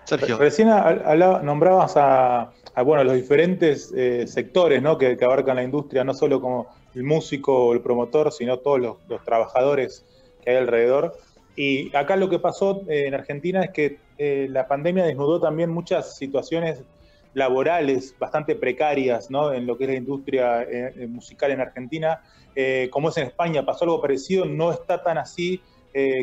Sergio, 0.07 0.39
Recién 0.39 0.71
hablaba- 0.71 1.41
nombrabas 1.41 1.97
a, 1.97 2.51
a, 2.75 2.83
bueno, 2.83 3.05
los 3.05 3.15
diferentes 3.15 3.93
eh, 3.97 4.27
sectores 4.27 4.83
¿no? 4.83 4.99
que, 4.99 5.17
que 5.17 5.25
abarcan 5.25 5.55
la 5.55 5.63
industria, 5.63 6.03
no 6.03 6.15
solo 6.15 6.41
como 6.41 6.67
el 6.97 7.05
músico 7.05 7.67
o 7.69 7.73
el 7.75 7.81
promotor, 7.81 8.33
sino 8.33 8.59
todos 8.59 8.81
los, 8.81 8.97
los 9.09 9.23
trabajadores 9.23 10.05
que 10.45 10.51
hay 10.51 10.57
alrededor. 10.57 11.17
Y 11.57 11.95
acá 11.97 12.17
lo 12.17 12.29
que 12.29 12.39
pasó 12.39 12.83
eh, 12.89 13.07
en 13.07 13.15
Argentina 13.15 13.63
es 13.63 13.71
que 13.71 13.99
eh, 14.19 14.47
la 14.51 14.67
pandemia 14.67 15.05
desnudó 15.05 15.41
también 15.41 15.71
muchas 15.71 16.17
situaciones 16.17 16.83
laborales 17.33 18.15
bastante 18.19 18.55
precarias 18.55 19.31
¿no? 19.31 19.53
en 19.53 19.67
lo 19.67 19.77
que 19.77 19.85
es 19.85 19.91
la 19.91 19.97
industria 19.97 20.63
eh, 20.63 21.07
musical 21.09 21.51
en 21.51 21.61
Argentina. 21.61 22.23
Como 22.91 23.09
es 23.09 23.17
en 23.17 23.25
España, 23.27 23.65
pasó 23.65 23.85
algo 23.85 24.01
parecido, 24.01 24.45
no 24.45 24.71
está 24.71 25.03
tan 25.03 25.19
así. 25.19 25.61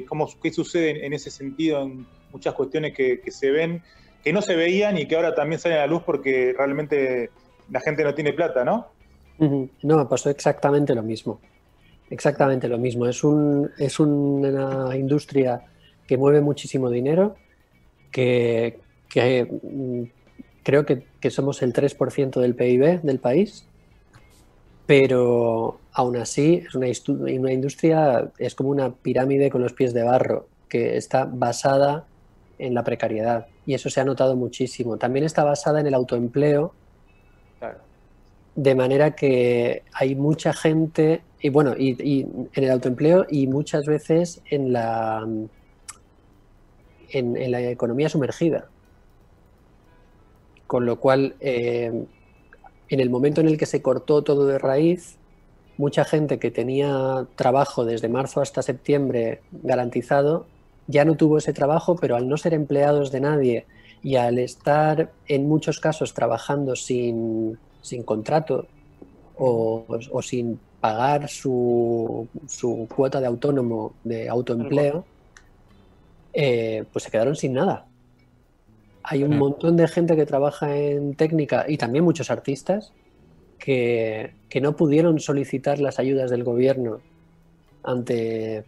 ¿cómo, 0.07 0.29
¿Qué 0.41 0.51
sucede 0.53 1.05
en, 1.05 1.11
ese 1.11 1.29
sentido 1.29 1.81
en 1.81 2.07
muchas 2.31 2.53
cuestiones 2.53 2.93
que, 2.93 3.19
que 3.19 3.31
se 3.31 3.51
ven, 3.51 3.83
que 4.23 4.31
no 4.31 4.41
se 4.41 4.55
veían 4.55 4.97
y 4.97 5.07
que 5.07 5.17
ahora 5.17 5.35
también 5.35 5.59
salen 5.59 5.79
a 5.79 5.81
la 5.81 5.87
luz 5.87 6.03
porque 6.03 6.53
realmente 6.57 7.31
la 7.69 7.81
gente 7.81 8.05
no 8.05 8.13
tiene 8.13 8.31
plata, 8.31 8.63
¿no? 8.63 8.87
No, 9.81 10.07
pasó 10.07 10.29
exactamente 10.29 10.93
lo 10.93 11.01
mismo. 11.01 11.39
Exactamente 12.11 12.67
lo 12.67 12.77
mismo. 12.77 13.07
Es, 13.07 13.23
un, 13.23 13.71
es 13.79 13.99
una 13.99 14.95
industria 14.95 15.63
que 16.05 16.17
mueve 16.17 16.41
muchísimo 16.41 16.89
dinero, 16.89 17.35
que, 18.11 18.79
que, 19.09 19.45
mm, 19.45 20.03
creo 20.61 20.85
que, 20.85 21.05
que 21.19 21.31
somos 21.31 21.61
el 21.61 21.73
3% 21.73 22.39
del 22.39 22.53
PIB 22.53 23.01
del 23.01 23.19
país, 23.19 23.65
pero 24.85 25.79
aún 25.93 26.17
así 26.17 26.63
es 26.67 26.75
una, 26.75 26.89
industria, 27.53 28.29
es 28.37 28.55
como 28.55 28.69
una 28.69 28.91
pirámide 28.91 29.49
con 29.49 29.61
los 29.61 29.71
pies 29.71 29.93
de 29.93 30.03
barro, 30.03 30.47
que 30.67 30.97
está 30.97 31.23
basada 31.23 32.05
en 32.59 32.73
la 32.73 32.83
precariedad. 32.83 33.47
Y 33.65 33.73
eso 33.73 33.89
se 33.89 34.01
ha 34.01 34.03
notado 34.03 34.35
muchísimo. 34.35 34.97
También 34.97 35.23
está 35.23 35.45
basada 35.45 35.79
en 35.79 35.87
el 35.87 35.93
autoempleo 35.93 36.73
De 38.53 38.75
manera 38.75 39.15
que 39.15 39.83
hay 39.93 40.15
mucha 40.15 40.51
gente, 40.51 41.21
y 41.41 41.49
bueno, 41.49 41.73
y, 41.77 42.21
en 42.21 42.63
el 42.63 42.71
autoempleo 42.71 43.25
y 43.29 43.47
muchas 43.47 43.85
veces 43.85 44.41
en 44.49 44.73
la, 44.73 45.27
en, 47.09 47.51
la 47.51 47.61
economía 47.61 48.09
sumergida. 48.09 48.67
Con 50.67 50.85
lo 50.85 50.99
cual, 50.99 51.35
eh, 51.39 52.05
en 52.89 52.99
el 52.99 53.09
momento 53.09 53.41
en 53.41 53.47
el 53.47 53.57
que 53.57 53.65
se 53.65 53.81
cortó 53.81 54.21
todo 54.21 54.45
de 54.45 54.59
raíz, 54.59 55.17
mucha 55.77 56.05
gente 56.05 56.37
que 56.37 56.51
tenía 56.51 57.25
trabajo 57.35 57.85
desde 57.85 58.07
marzo 58.07 58.41
hasta 58.41 58.61
septiembre 58.61 59.41
garantizado 59.51 60.45
ya 60.87 61.05
no 61.05 61.15
tuvo 61.15 61.37
ese 61.37 61.53
trabajo, 61.53 61.95
pero 61.95 62.15
al 62.15 62.27
no 62.27 62.37
ser 62.37 62.53
empleados 62.53 63.11
de 63.11 63.21
nadie 63.21 63.65
y 64.03 64.15
al 64.15 64.39
estar 64.39 65.11
en 65.27 65.47
muchos 65.47 65.79
casos 65.79 66.13
trabajando 66.13 66.75
sin, 66.75 67.57
contrato 68.05 68.67
o, 69.37 69.85
sin 70.21 70.59
pagar 70.81 71.29
su, 71.29 72.27
cuota 72.93 73.21
de 73.21 73.27
autónomo 73.27 73.93
de 74.03 74.27
autoempleo, 74.27 75.05
eh, 76.33 76.83
pues 76.91 77.03
se 77.03 77.11
quedaron 77.11 77.35
sin 77.35 77.53
nada. 77.53 77.85
Hay 79.03 79.23
un 79.23 79.37
montón 79.37 79.77
de 79.77 79.87
gente 79.87 80.15
que 80.15 80.25
trabaja 80.25 80.75
en 80.75 81.15
técnica 81.15 81.65
y 81.67 81.77
también 81.77 82.03
muchos 82.03 82.29
artistas 82.29 82.91
que, 83.57 84.33
no 84.61 84.75
pudieron 84.75 85.19
solicitar 85.19 85.79
las 85.79 85.99
ayudas 85.99 86.29
del 86.31 86.43
gobierno 86.43 86.99
ante 87.83 88.63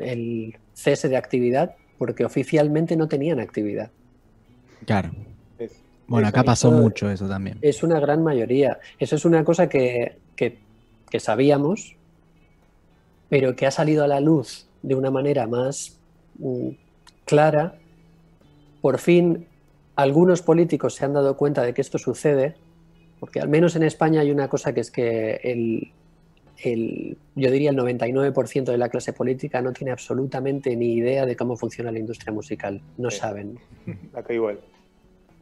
el 0.00 0.56
cese 0.74 1.08
de 1.08 1.16
actividad 1.16 1.74
porque 1.98 2.24
oficialmente 2.24 2.96
no 2.96 3.08
tenían 3.08 3.40
actividad. 3.40 3.90
Claro. 4.84 5.12
bueno, 6.06 6.28
acá 6.28 6.42
pasó 6.44 6.70
mucho 6.70 7.10
eso 7.10 7.26
también. 7.26 7.58
Es 7.62 7.82
una 7.82 8.00
gran 8.00 8.22
mayoría. 8.22 8.78
Eso 8.98 9.16
es 9.16 9.24
una 9.24 9.44
cosa 9.44 9.68
que, 9.68 10.18
que, 10.36 10.58
sabíamos, 11.20 11.96
pero 13.28 13.56
que 13.56 13.66
ha 13.66 13.70
salido 13.70 14.04
a 14.04 14.08
la 14.08 14.20
luz 14.20 14.66
de 14.82 14.94
una 14.94 15.10
manera 15.10 15.46
más 15.46 15.98
mm, 16.38 16.68
clara. 17.24 17.78
Por 18.80 18.98
fin, 18.98 19.46
algunos 19.96 20.42
políticos 20.42 20.94
se 20.94 21.04
han 21.04 21.14
dado 21.14 21.36
cuenta 21.36 21.62
de 21.62 21.72
que 21.72 21.80
esto 21.80 21.98
sucede, 21.98 22.54
porque 23.20 23.40
al 23.40 23.48
menos 23.48 23.76
en 23.76 23.82
España 23.84 24.20
hay 24.20 24.30
una 24.30 24.48
cosa 24.48 24.74
que 24.74 24.80
es 24.80 24.90
que 24.90 25.40
el, 25.42 25.92
el, 26.62 27.16
yo 27.34 27.50
diría 27.50 27.70
el 27.70 27.76
99% 27.76 28.64
de 28.64 28.78
la 28.78 28.88
clase 28.88 29.12
política 29.12 29.62
no 29.62 29.72
tiene 29.72 29.92
absolutamente 29.92 30.76
ni 30.76 30.94
idea 30.94 31.26
de 31.26 31.36
cómo 31.36 31.56
funciona 31.56 31.90
la 31.90 31.98
industria 31.98 32.32
musical. 32.32 32.80
No 32.98 33.10
saben. 33.10 33.58
Acá 34.14 34.32
igual. 34.34 34.60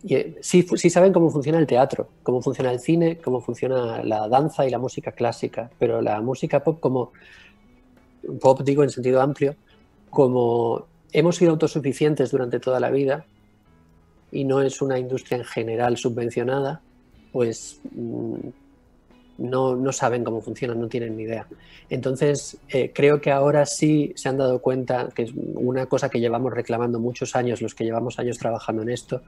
Y, 0.04 0.14
eh, 0.14 0.36
sí, 0.40 0.64
saben 0.90 1.12
cómo 1.12 1.30
funciona 1.30 1.58
el 1.58 1.66
teatro, 1.66 2.08
cómo 2.22 2.42
funciona 2.42 2.72
el 2.72 2.80
cine, 2.80 3.18
cómo 3.18 3.40
funciona 3.40 4.02
la 4.02 4.28
danza 4.28 4.66
y 4.66 4.70
la 4.70 4.78
música 4.78 5.12
clásica, 5.12 5.70
pero 5.78 6.02
la 6.02 6.20
música 6.20 6.64
pop 6.64 6.80
como 6.80 7.12
pop 8.40 8.62
digo 8.62 8.82
en 8.82 8.90
sentido 8.90 9.20
amplio, 9.20 9.54
como 10.10 10.86
hemos 11.12 11.36
sido 11.36 11.52
autosuficientes 11.52 12.30
durante 12.30 12.58
toda 12.58 12.80
la 12.80 12.90
vida 12.90 13.24
y 14.30 14.44
no 14.44 14.60
es 14.60 14.82
una 14.82 14.98
industria 14.98 15.38
en 15.38 15.44
general 15.44 15.96
subvencionada, 15.96 16.80
pues 17.32 17.80
no, 19.42 19.92
saben 19.92 20.24
cómo 20.24 20.40
funciona, 20.40 20.74
no 20.74 20.88
tienen 20.88 21.16
ni 21.16 21.24
idea. 21.24 21.46
Entonces, 21.90 22.56
eh, 22.68 22.92
creo 22.94 23.20
que 23.20 23.30
ahora 23.30 23.66
sí 23.66 24.12
se 24.16 24.28
han 24.28 24.38
dado 24.38 24.60
cuenta 24.60 25.08
que 25.14 25.22
es 25.22 25.32
una 25.34 25.86
cosa 25.86 26.08
que 26.08 26.20
llevamos 26.20 26.52
reclamando 26.52 27.00
muchos 27.00 27.34
años, 27.34 27.60
los 27.60 27.74
que 27.74 27.84
llevamos 27.84 28.18
años 28.18 28.38
trabajando 28.38 28.82
en 28.82 28.90
esto, 28.90 29.22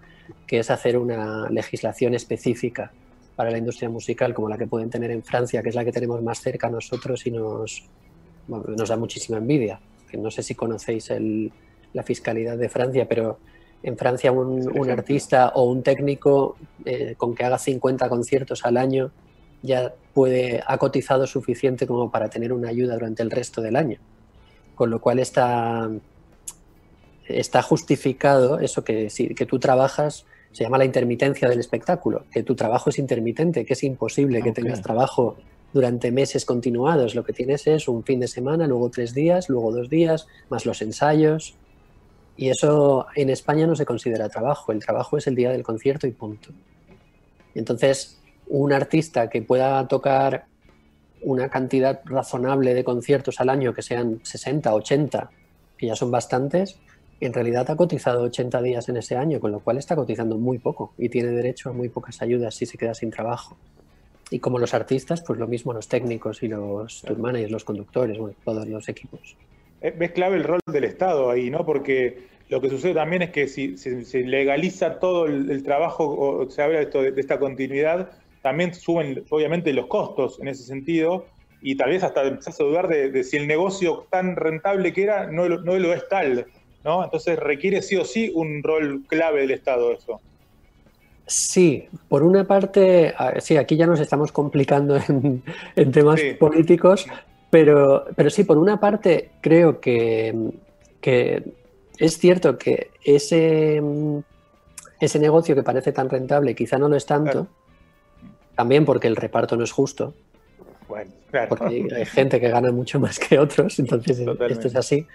que 0.46 0.60
es 0.60 0.70
hacer 0.70 0.96
una 0.96 1.50
legislación 1.50 2.14
específica 2.14 2.92
para 3.36 3.50
la 3.50 3.58
industria 3.58 3.88
musical, 3.88 4.32
como 4.32 4.48
la 4.48 4.56
que 4.56 4.66
pueden 4.66 4.88
tener 4.88 5.10
en 5.10 5.22
Francia, 5.22 5.62
que 5.62 5.68
es 5.68 5.74
la 5.74 5.84
que 5.84 5.92
tenemos 5.92 6.22
más 6.22 6.40
cerca 6.40 6.68
a 6.68 6.70
nosotros 6.70 7.26
y 7.26 7.32
nos, 7.32 7.84
nos 8.48 8.88
da 8.88 8.96
muchísima 8.96 9.38
envidia. 9.38 9.80
no 10.16 10.30
sé 10.30 10.42
si 10.44 10.54
conocéis 10.54 11.12
la 11.92 12.02
fiscalidad 12.04 12.56
de 12.56 12.68
Francia, 12.68 13.06
pero 13.08 13.38
en 13.82 13.98
Francia 13.98 14.32
un, 14.32 14.90
artista 14.90 15.52
o 15.54 15.64
un 15.64 15.82
técnico 15.82 16.56
eh, 16.84 17.14
con 17.18 17.34
que 17.34 17.44
haga 17.44 17.58
50 17.58 18.08
conciertos 18.08 18.64
al 18.64 18.78
año 18.78 19.10
ya 19.64 19.94
puede, 20.12 20.62
ha 20.66 20.78
cotizado 20.78 21.26
suficiente 21.26 21.86
como 21.86 22.10
para 22.10 22.28
tener 22.28 22.52
una 22.52 22.68
ayuda 22.68 22.94
durante 22.94 23.22
el 23.22 23.30
resto 23.30 23.62
del 23.62 23.76
año. 23.76 23.98
Con 24.74 24.90
lo 24.90 25.00
cual 25.00 25.18
está, 25.18 25.90
está 27.26 27.62
justificado 27.62 28.60
eso 28.60 28.84
que, 28.84 29.08
que 29.34 29.46
tú 29.46 29.58
trabajas, 29.58 30.26
se 30.52 30.64
llama 30.64 30.78
la 30.78 30.84
intermitencia 30.84 31.48
del 31.48 31.60
espectáculo, 31.60 32.26
que 32.30 32.42
tu 32.42 32.54
trabajo 32.54 32.90
es 32.90 32.98
intermitente, 32.98 33.64
que 33.64 33.72
es 33.72 33.82
imposible 33.82 34.42
que 34.42 34.52
tengas 34.52 34.82
trabajo 34.82 35.36
durante 35.72 36.12
meses 36.12 36.44
continuados. 36.44 37.14
Lo 37.14 37.24
que 37.24 37.32
tienes 37.32 37.66
es 37.66 37.88
un 37.88 38.04
fin 38.04 38.20
de 38.20 38.28
semana, 38.28 38.66
luego 38.66 38.90
tres 38.90 39.14
días, 39.14 39.48
luego 39.48 39.72
dos 39.72 39.88
días, 39.88 40.28
más 40.50 40.66
los 40.66 40.82
ensayos. 40.82 41.54
Y 42.36 42.50
eso 42.50 43.06
en 43.16 43.30
España 43.30 43.66
no 43.66 43.76
se 43.76 43.86
considera 43.86 44.28
trabajo, 44.28 44.72
el 44.72 44.84
trabajo 44.84 45.16
es 45.16 45.26
el 45.26 45.34
día 45.34 45.50
del 45.50 45.62
concierto 45.62 46.06
y 46.06 46.10
punto. 46.10 46.50
Entonces, 47.54 48.20
un 48.48 48.72
artista 48.72 49.28
que 49.28 49.42
pueda 49.42 49.86
tocar 49.88 50.46
una 51.22 51.48
cantidad 51.48 52.00
razonable 52.04 52.74
de 52.74 52.84
conciertos 52.84 53.40
al 53.40 53.48
año, 53.48 53.72
que 53.72 53.82
sean 53.82 54.20
60, 54.22 54.74
80, 54.74 55.30
que 55.78 55.86
ya 55.86 55.96
son 55.96 56.10
bastantes, 56.10 56.78
en 57.20 57.32
realidad 57.32 57.70
ha 57.70 57.76
cotizado 57.76 58.24
80 58.24 58.60
días 58.62 58.88
en 58.88 58.96
ese 58.96 59.16
año, 59.16 59.40
con 59.40 59.52
lo 59.52 59.60
cual 59.60 59.78
está 59.78 59.96
cotizando 59.96 60.36
muy 60.36 60.58
poco 60.58 60.92
y 60.98 61.08
tiene 61.08 61.30
derecho 61.30 61.70
a 61.70 61.72
muy 61.72 61.88
pocas 61.88 62.20
ayudas 62.22 62.54
si 62.54 62.66
se 62.66 62.76
queda 62.76 62.94
sin 62.94 63.10
trabajo. 63.10 63.56
Y 64.30 64.40
como 64.40 64.58
los 64.58 64.74
artistas, 64.74 65.22
pues 65.22 65.38
lo 65.38 65.46
mismo 65.46 65.72
los 65.72 65.88
técnicos 65.88 66.42
y 66.42 66.48
los 66.48 67.02
tour 67.02 67.18
managers, 67.18 67.52
los 67.52 67.64
conductores, 67.64 68.18
bueno, 68.18 68.34
todos 68.44 68.66
los 68.66 68.88
equipos. 68.88 69.36
Eh, 69.80 69.94
ves 69.96 70.12
clave 70.12 70.36
el 70.36 70.44
rol 70.44 70.60
del 70.70 70.84
Estado 70.84 71.30
ahí, 71.30 71.50
¿no? 71.50 71.64
Porque 71.64 72.28
lo 72.48 72.60
que 72.60 72.70
sucede 72.70 72.94
también 72.94 73.22
es 73.22 73.30
que 73.30 73.48
si 73.48 73.76
se 73.76 74.20
legaliza 74.20 74.98
todo 74.98 75.26
el, 75.26 75.62
trabajo 75.62 76.08
o 76.08 76.50
se 76.50 76.62
habla 76.62 76.84
de, 76.84 77.12
de 77.12 77.20
esta 77.20 77.38
continuidad, 77.38 78.10
también 78.44 78.74
suben 78.74 79.24
obviamente 79.30 79.72
los 79.72 79.86
costos 79.86 80.38
en 80.38 80.48
ese 80.48 80.64
sentido 80.64 81.24
y 81.62 81.78
tal 81.78 81.88
vez 81.88 82.04
hasta 82.04 82.24
empezás 82.24 82.60
a 82.60 82.64
dudar 82.64 82.88
de, 82.88 83.24
si 83.24 83.38
el 83.38 83.46
negocio 83.46 84.06
tan 84.10 84.36
rentable 84.36 84.92
que 84.92 85.02
era 85.02 85.28
no, 85.28 85.48
no 85.48 85.78
lo 85.78 85.94
es 85.94 86.06
tal, 86.10 86.46
¿no? 86.84 87.02
Entonces 87.02 87.38
requiere 87.38 87.80
sí 87.80 87.96
o 87.96 88.04
sí 88.04 88.30
un 88.34 88.62
rol 88.62 89.02
clave 89.08 89.40
del 89.40 89.52
Estado 89.52 89.92
eso. 89.92 90.20
Sí, 91.26 91.88
por 92.06 92.22
una 92.22 92.46
parte, 92.46 93.14
sí, 93.38 93.56
aquí 93.56 93.78
ya 93.78 93.86
nos 93.86 93.98
estamos 93.98 94.30
complicando 94.30 94.98
en, 95.08 95.90
temas 95.90 96.20
políticos, 96.38 97.06
pero, 97.48 98.04
pero 98.14 98.28
sí, 98.28 98.44
por 98.44 98.58
una 98.58 98.78
parte 98.78 99.30
creo 99.40 99.80
que, 99.80 100.52
es 101.98 102.18
cierto 102.18 102.58
que 102.58 102.90
ese, 103.02 103.80
ese 105.00 105.18
negocio 105.18 105.54
que 105.54 105.62
parece 105.62 105.92
tan 105.92 106.10
rentable 106.10 106.54
quizá 106.54 106.76
no 106.76 106.90
lo 106.90 106.96
es 106.96 107.06
tanto. 107.06 107.48
También 108.54 108.84
porque 108.84 109.08
el 109.08 109.16
reparto 109.16 109.56
no 109.56 109.64
es 109.64 109.72
justo. 109.72 110.14
Bueno, 110.88 111.10
claro. 111.30 111.48
Porque 111.48 111.88
hay, 111.94 112.04
gente 112.06 112.40
que 112.40 112.48
gana 112.48 112.70
mucho 112.70 113.00
más 113.00 113.18
que 113.18 113.38
otros, 113.38 113.78
entonces 113.78 114.20
esto 114.20 114.68
es 114.68 114.76
así. 114.76 115.06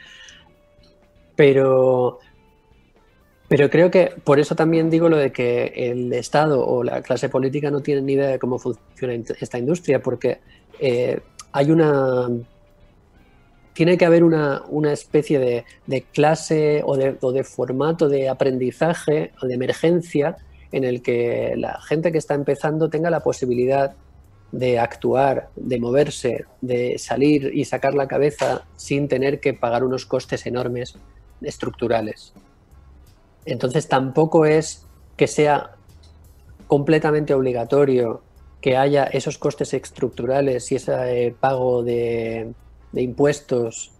Pero, 1.36 2.19
pero 3.47 3.69
creo 3.69 3.89
que 3.89 4.13
por 4.23 4.39
eso 4.39 4.56
también 4.56 4.89
digo 4.89 5.10
lo 5.10 5.17
de 5.17 5.32
que 5.32 5.71
el 5.75 6.12
Estado 6.13 6.65
o 6.65 6.84
la 6.84 7.02
clase 7.02 7.30
política 7.30 7.71
no 7.71 7.82
tienen 7.82 8.06
ni 8.06 8.13
idea 8.13 8.28
de 8.28 8.39
cómo 8.39 8.60
funciona 8.60 9.13
esta 9.39 9.58
industria, 9.58 10.02
porque 10.02 10.39
eh, 10.80 11.19
hay 11.52 11.71
una. 11.71 12.30
Tiene 13.73 13.97
que 13.97 14.06
haber 14.06 14.25
una, 14.25 14.91
especie 14.91 15.39
de, 15.39 15.63
de 15.88 16.02
clase 16.02 16.82
o 16.84 16.97
de, 16.97 17.15
o 17.21 17.32
de, 17.32 17.45
formato 17.45 18.10
de 18.10 18.28
aprendizaje 18.28 19.32
o 19.41 19.45
de 19.45 19.54
emergencia 19.54 20.36
en 20.71 20.84
el 20.84 21.01
que 21.01 21.53
la 21.58 21.82
gente 21.82 22.12
que 22.12 22.17
está 22.17 22.36
empezando 22.36 22.89
tenga 22.89 23.10
la 23.10 23.21
posibilidad 23.21 23.95
de 24.51 24.79
actuar, 24.79 25.49
de 25.55 25.79
moverse, 25.79 26.45
de 26.62 26.97
salir 26.97 27.51
y 27.53 27.65
sacar 27.65 27.93
la 27.93 28.08
cabeza 28.08 28.65
sin 28.75 29.08
tener 29.08 29.39
que 29.39 29.53
pagar 29.53 29.84
unos 29.84 30.05
costes 30.05 30.45
enormes 30.45 30.95
estructurales. 31.41 32.34
Entonces 33.45 33.88
tampoco 33.88 34.45
es 34.45 34.86
que 35.17 35.27
sea 35.27 35.71
completamente 36.67 37.34
obligatorio 37.34 38.21
que 38.62 38.75
haya 38.75 39.05
esos 39.05 39.38
costes 39.38 39.73
estructurales 39.73 40.71
y 40.71 40.75
ese 40.75 41.36
pago 41.39 41.84
de, 41.84 42.53
de 42.91 43.01
impuestos 43.01 43.91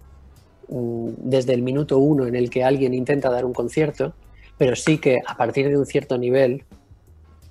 mm, 0.68 1.10
desde 1.18 1.54
el 1.54 1.62
minuto 1.62 1.98
uno 1.98 2.26
en 2.26 2.36
el 2.36 2.50
que 2.50 2.64
alguien 2.64 2.94
intenta 2.94 3.30
dar 3.30 3.46
un 3.46 3.54
concierto, 3.54 4.14
pero 4.60 4.76
sí 4.76 4.98
que 4.98 5.20
a 5.26 5.36
partir 5.38 5.70
de 5.70 5.78
un 5.78 5.86
cierto 5.86 6.18
nivel 6.18 6.66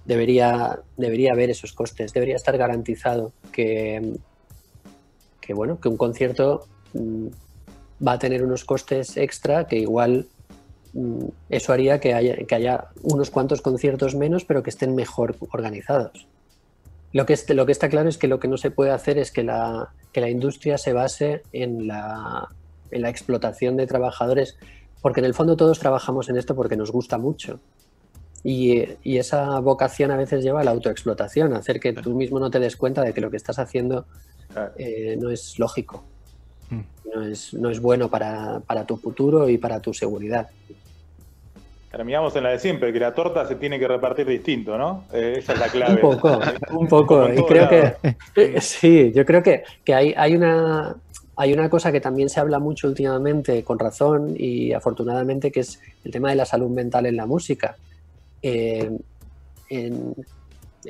debería, 0.04 0.78
debería 0.98 1.32
haber 1.32 1.48
esos 1.50 1.72
costes, 1.72 2.12
debería 2.12 2.36
estar 2.36 2.56
garantizado 2.56 3.32
que, 3.50 4.18
que, 5.40 5.54
bueno, 5.54 5.80
que 5.80 5.88
un 5.88 5.96
concierto 5.96 6.66
mm, 6.92 7.28
va 8.06 8.12
a 8.12 8.18
tener 8.18 8.44
unos 8.44 8.66
costes 8.66 9.16
extra 9.16 9.66
que 9.66 9.78
igual 9.78 10.26
mm, 10.92 11.24
eso 11.48 11.72
haría 11.72 11.98
que 11.98 12.12
haya, 12.12 12.36
que 12.46 12.54
haya 12.54 12.88
unos 13.02 13.30
cuantos 13.30 13.62
conciertos 13.62 14.14
menos, 14.14 14.44
pero 14.44 14.62
que 14.62 14.70
estén 14.70 14.94
mejor 14.94 15.34
organizados. 15.50 16.28
Lo 17.12 17.24
que, 17.24 17.38
lo 17.54 17.64
que 17.64 17.72
está 17.72 17.88
claro 17.88 18.10
es 18.10 18.18
que 18.18 18.28
lo 18.28 18.38
que 18.38 18.48
no 18.48 18.58
se 18.58 18.70
puede 18.70 18.90
hacer 18.90 19.16
es 19.16 19.32
que 19.32 19.44
la, 19.44 19.94
que 20.12 20.20
la 20.20 20.28
industria 20.28 20.76
se 20.76 20.92
base 20.92 21.40
en 21.54 21.86
la, 21.86 22.48
en 22.90 23.00
la 23.00 23.08
explotación 23.08 23.78
de 23.78 23.86
trabajadores, 23.86 24.58
porque 25.00 25.20
en 25.20 25.26
el 25.26 25.34
fondo 25.34 25.56
todos 25.56 25.78
trabajamos 25.78 26.28
en 26.28 26.36
esto 26.36 26.54
porque 26.54 26.76
nos 26.76 26.90
gusta 26.90 27.18
mucho. 27.18 27.60
Y, 28.44 28.84
y, 29.02 29.18
esa 29.18 29.58
vocación 29.58 30.10
a 30.10 30.16
veces 30.16 30.44
lleva 30.44 30.60
a 30.60 30.64
la 30.64 30.70
autoexplotación, 30.70 31.54
a 31.54 31.58
hacer 31.58 31.80
que 31.80 31.92
tú 31.92 32.14
mismo 32.14 32.38
no 32.38 32.50
te 32.50 32.60
des 32.60 32.76
cuenta 32.76 33.02
de 33.02 33.12
que 33.12 33.20
lo 33.20 33.30
que 33.30 33.36
estás 33.36 33.58
haciendo 33.58 34.06
eh, 34.76 35.16
no 35.20 35.30
es 35.30 35.58
lógico, 35.58 36.04
mm. 36.70 36.80
no, 37.14 37.22
es, 37.26 37.52
no 37.54 37.68
es 37.68 37.80
bueno 37.80 38.08
para, 38.08 38.60
para, 38.60 38.86
tu 38.86 38.96
futuro 38.96 39.48
y 39.48 39.58
para 39.58 39.80
tu 39.80 39.92
seguridad. 39.92 40.48
Terminamos 41.90 42.36
en 42.36 42.44
la 42.44 42.50
de 42.50 42.58
siempre, 42.58 42.92
que 42.92 43.00
la 43.00 43.14
torta 43.14 43.46
se 43.46 43.56
tiene 43.56 43.78
que 43.78 43.88
repartir 43.88 44.26
distinto, 44.26 44.76
¿no? 44.76 45.04
Eh, 45.12 45.36
esa 45.38 45.54
es 45.54 45.58
la 45.58 45.68
clave. 45.68 45.94
Un 46.02 46.16
poco, 46.16 46.40
un 46.70 46.88
poco. 46.88 47.28
y 47.32 47.42
creo 47.44 47.68
que, 47.68 48.60
sí, 48.60 49.10
yo 49.14 49.24
creo 49.24 49.42
que, 49.42 49.62
que 49.84 49.94
hay, 49.94 50.14
hay, 50.16 50.36
una, 50.36 50.96
hay 51.40 51.52
una 51.52 51.70
cosa 51.70 51.92
que 51.92 52.00
también 52.00 52.28
se 52.28 52.40
habla 52.40 52.58
mucho 52.58 52.88
últimamente, 52.88 53.62
con 53.62 53.78
razón 53.78 54.34
y 54.36 54.72
afortunadamente, 54.72 55.52
que 55.52 55.60
es 55.60 55.80
el 56.04 56.10
tema 56.10 56.30
de 56.30 56.34
la 56.34 56.44
salud 56.44 56.68
mental 56.68 57.06
en 57.06 57.16
la 57.16 57.26
música. 57.26 57.76
Eh, 58.42 58.90
en, 59.70 60.16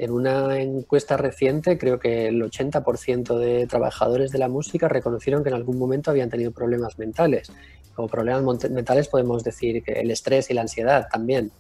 una 0.09 0.59
encuesta 0.59 1.19
reciente, 1.19 1.77
creo 1.77 1.99
que 1.99 2.29
el 2.29 2.41
80% 2.41 3.37
de 3.37 3.67
trabajadores 3.67 4.31
de 4.31 4.39
la 4.39 4.49
música 4.49 4.89
reconocieron 4.89 5.43
que 5.43 5.51
en 5.51 5.57
algún 5.57 5.79
momento 5.79 6.11
habían 6.11 6.31
tenido 6.31 6.51
problemas 6.51 6.99
mentales. 6.99 7.53
Como 7.95 8.09
problemas 8.09 8.71
mentales 8.71 9.09
podemos 9.09 9.45
decir 9.45 9.83
que 9.83 10.01
el 10.01 10.11
estrés 10.11 10.49
y 10.49 10.55
la 10.55 10.63
ansiedad 10.63 11.09
también. 11.13 11.51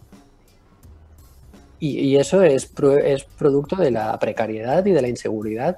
Y, 1.78 2.16
eso 2.16 2.42
es, 2.42 2.72
es 3.04 3.24
producto 3.24 3.76
de 3.76 3.90
la 3.90 4.18
precariedad 4.18 4.84
y 4.86 4.92
de 4.92 5.02
la 5.02 5.08
inseguridad, 5.08 5.76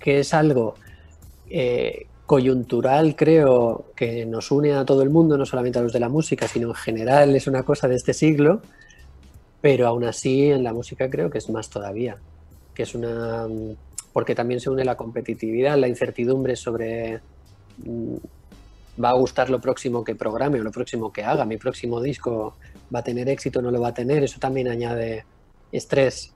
que 0.00 0.18
es 0.18 0.34
algo 0.34 0.74
eh, 1.50 2.06
coyuntural, 2.26 3.14
creo, 3.14 3.92
que 3.94 4.26
nos 4.26 4.50
une 4.50 4.72
a 4.72 4.84
todo 4.84 5.02
el 5.02 5.10
mundo, 5.10 5.38
no 5.38 5.46
solamente 5.46 5.78
a 5.78 5.82
los 5.82 5.92
de 5.92 6.00
la 6.00 6.08
música, 6.08 6.48
sino 6.48 6.68
en 6.68 6.74
general 6.74 7.36
es 7.36 7.46
una 7.46 7.62
cosa 7.62 7.86
de 7.86 7.94
este 7.94 8.12
siglo, 8.12 8.60
pero 9.60 9.86
aún 9.86 10.04
así 10.04 10.50
en 10.50 10.64
la 10.64 10.72
música 10.72 11.08
creo 11.08 11.30
que 11.30 11.38
es 11.38 11.48
más 11.50 11.70
todavía, 11.70 12.16
que 12.74 12.82
es 12.82 12.94
una... 12.94 13.46
porque 14.12 14.34
también 14.34 14.60
se 14.60 14.70
une 14.70 14.84
la 14.84 14.96
competitividad, 14.96 15.78
la 15.78 15.88
incertidumbre 15.88 16.56
sobre 16.56 17.20
mm, 17.84 18.16
va 19.02 19.10
a 19.10 19.14
gustar 19.14 19.48
lo 19.48 19.60
próximo 19.60 20.02
que 20.02 20.16
programe 20.16 20.60
o 20.60 20.64
lo 20.64 20.72
próximo 20.72 21.12
que 21.12 21.22
haga, 21.22 21.44
mi 21.44 21.58
próximo 21.58 22.00
disco 22.00 22.56
va 22.92 23.00
a 23.00 23.04
tener 23.04 23.28
éxito 23.28 23.60
o 23.60 23.62
no 23.62 23.70
lo 23.70 23.80
va 23.80 23.88
a 23.88 23.94
tener, 23.94 24.24
eso 24.24 24.40
también 24.40 24.68
añade 24.68 25.24
estrés 25.70 26.32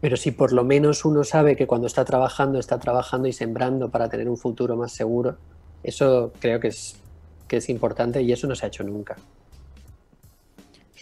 pero 0.00 0.16
si 0.16 0.30
por 0.30 0.52
lo 0.52 0.64
menos 0.64 1.04
uno 1.04 1.24
sabe 1.24 1.56
que 1.56 1.66
cuando 1.66 1.86
está 1.86 2.04
trabajando, 2.04 2.58
está 2.58 2.78
trabajando 2.78 3.28
y 3.28 3.32
sembrando 3.32 3.90
para 3.90 4.08
tener 4.08 4.28
un 4.28 4.36
futuro 4.36 4.76
más 4.76 4.92
seguro, 4.92 5.36
eso 5.82 6.32
creo 6.38 6.60
que 6.60 6.68
es, 6.68 6.96
que 7.48 7.58
es 7.58 7.68
importante 7.68 8.22
y 8.22 8.32
eso 8.32 8.46
no 8.46 8.54
se 8.54 8.66
ha 8.66 8.68
hecho 8.68 8.84
nunca. 8.84 9.16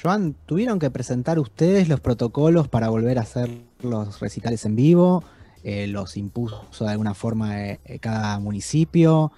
Joan, 0.01 0.35
¿tuvieron 0.47 0.79
que 0.79 0.91
presentar 0.91 1.39
ustedes 1.39 1.89
los 1.89 2.01
protocolos 2.01 2.69
para 2.69 2.89
volver 2.89 3.19
a 3.19 3.23
hacer 3.23 3.51
los 3.81 4.21
recitales 4.21 4.65
en 4.67 4.77
vivo? 4.77 5.25
Eh, 5.63 5.87
¿Los 5.87 6.19
impuso 6.19 6.85
de 6.85 6.91
alguna 6.91 7.15
forma 7.15 7.63
eh, 7.63 7.81
eh, 7.87 7.99
cada 7.99 8.39
municipio? 8.39 9.33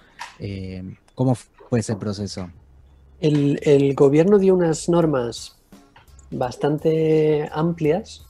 ¿Cómo 1.15 1.35
fue 1.35 1.79
ese 1.79 1.95
proceso? 1.95 2.49
El, 3.21 3.59
el 3.63 3.95
gobierno 3.95 4.37
dio 4.37 4.53
unas 4.53 4.89
normas 4.89 5.57
bastante 6.29 7.49
amplias 7.53 8.26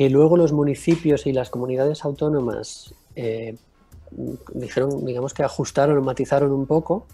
que 0.00 0.08
luego 0.08 0.38
los 0.38 0.54
municipios 0.54 1.26
y 1.26 1.32
las 1.34 1.50
comunidades 1.50 2.06
autónomas 2.06 2.94
eh, 3.16 3.56
dijeron, 4.54 5.04
digamos 5.04 5.34
que 5.34 5.42
ajustaron 5.42 6.02
matizaron 6.02 6.52
un 6.52 6.64
poco 6.64 7.06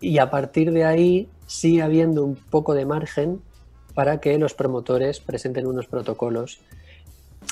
y 0.00 0.18
a 0.18 0.30
partir 0.30 0.70
de 0.70 0.84
ahí 0.84 1.28
sigue 1.48 1.82
habiendo 1.82 2.24
un 2.24 2.36
poco 2.36 2.72
de 2.72 2.86
margen 2.86 3.42
para 3.94 4.20
que 4.20 4.38
los 4.38 4.54
promotores 4.54 5.18
presenten 5.18 5.66
unos 5.66 5.88
protocolos. 5.88 6.60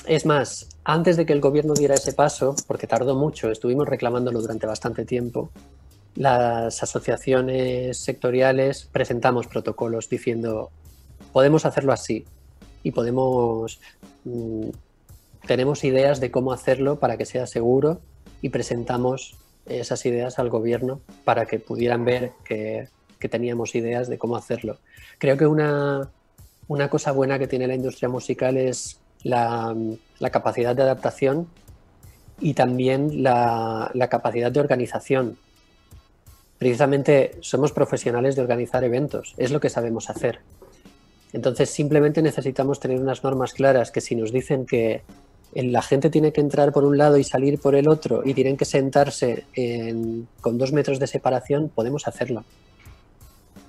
Es 0.07 0.25
más, 0.25 0.69
antes 0.85 1.17
de 1.17 1.25
que 1.25 1.33
el 1.33 1.41
gobierno 1.41 1.73
diera 1.73 1.95
ese 1.95 2.13
paso, 2.13 2.55
porque 2.67 2.87
tardó 2.87 3.17
mucho, 3.17 3.51
estuvimos 3.51 3.85
reclamándolo 3.89 4.39
durante 4.39 4.65
bastante 4.65 5.03
tiempo, 5.03 5.49
las 6.15 6.81
asociaciones 6.81 7.97
sectoriales 7.97 8.87
presentamos 8.93 9.47
protocolos 9.47 10.07
diciendo, 10.07 10.69
podemos 11.33 11.65
hacerlo 11.65 11.91
así, 11.91 12.25
y 12.83 12.91
podemos, 12.91 13.79
mm, 14.25 14.69
tenemos 15.47 15.83
ideas 15.83 16.19
de 16.19 16.31
cómo 16.31 16.53
hacerlo 16.53 16.99
para 16.99 17.17
que 17.17 17.25
sea 17.25 17.47
seguro 17.47 18.01
y 18.41 18.49
presentamos 18.49 19.35
esas 19.65 20.05
ideas 20.05 20.39
al 20.39 20.49
gobierno 20.49 21.01
para 21.23 21.45
que 21.45 21.59
pudieran 21.59 22.05
ver 22.05 22.31
que, 22.43 22.87
teníamos 23.29 23.75
ideas 23.75 24.07
de 24.07 24.17
cómo 24.17 24.37
hacerlo. 24.37 24.77
Creo 25.17 25.35
que 25.35 25.45
una, 25.45 26.09
cosa 26.89 27.11
buena 27.11 27.37
que 27.37 27.47
tiene 27.47 27.67
la 27.67 27.75
industria 27.75 28.07
musical 28.07 28.55
es 28.55 29.01
la, 29.23 29.75
capacidad 30.31 30.73
de 30.73 30.83
adaptación 30.83 31.47
y 32.39 32.53
también 32.53 33.21
la, 33.21 33.91
la, 33.93 34.07
capacidad 34.07 34.51
de 34.51 34.61
organización. 34.61 35.37
Precisamente 36.57 37.37
somos 37.41 37.73
profesionales 37.73 38.37
de 38.37 38.41
organizar 38.41 38.85
eventos, 38.85 39.33
es 39.37 39.51
lo 39.51 39.59
que 39.59 39.69
sabemos 39.69 40.09
hacer. 40.09 40.39
Entonces 41.33 41.69
simplemente 41.69 42.21
necesitamos 42.21 42.79
tener 42.79 42.99
unas 42.99 43.23
normas 43.23 43.53
claras 43.53 43.91
que 43.91 44.01
si 44.01 44.15
nos 44.15 44.31
dicen 44.31 44.65
que 44.65 45.03
la 45.53 45.81
gente 45.81 46.09
tiene 46.09 46.31
que 46.31 46.41
entrar 46.41 46.71
por 46.71 46.83
un 46.83 46.97
lado 46.97 47.17
y 47.17 47.23
salir 47.23 47.59
por 47.59 47.75
el 47.75 47.87
otro 47.87 48.21
y 48.23 48.33
tienen 48.33 48.57
que 48.57 48.65
sentarse 48.65 49.45
con 50.41 50.57
dos 50.57 50.71
metros 50.71 50.99
de 50.99 51.07
separación, 51.07 51.69
podemos 51.69 52.07
hacerlo. 52.07 52.43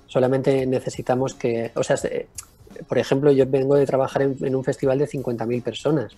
Solamente 0.07 0.65
necesitamos 0.65 1.33
que, 1.33 1.71
o 1.75 1.83
sea, 1.83 1.95
por 2.87 2.97
ejemplo, 2.97 3.31
yo 3.31 3.45
vengo 3.47 3.75
de 3.75 3.85
trabajar 3.85 4.23
en, 4.23 4.55
un 4.55 4.63
festival 4.63 4.99
de 4.99 5.07
50.000 5.07 5.63
personas. 5.63 6.17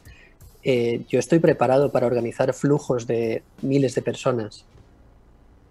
Eh, 0.63 1.01
yo 1.09 1.19
estoy 1.19 1.39
preparado 1.39 1.91
para 1.91 2.07
organizar 2.07 2.53
flujos 2.53 3.05
de 3.05 3.43
miles 3.61 3.95
de 3.95 4.01
personas 4.01 4.65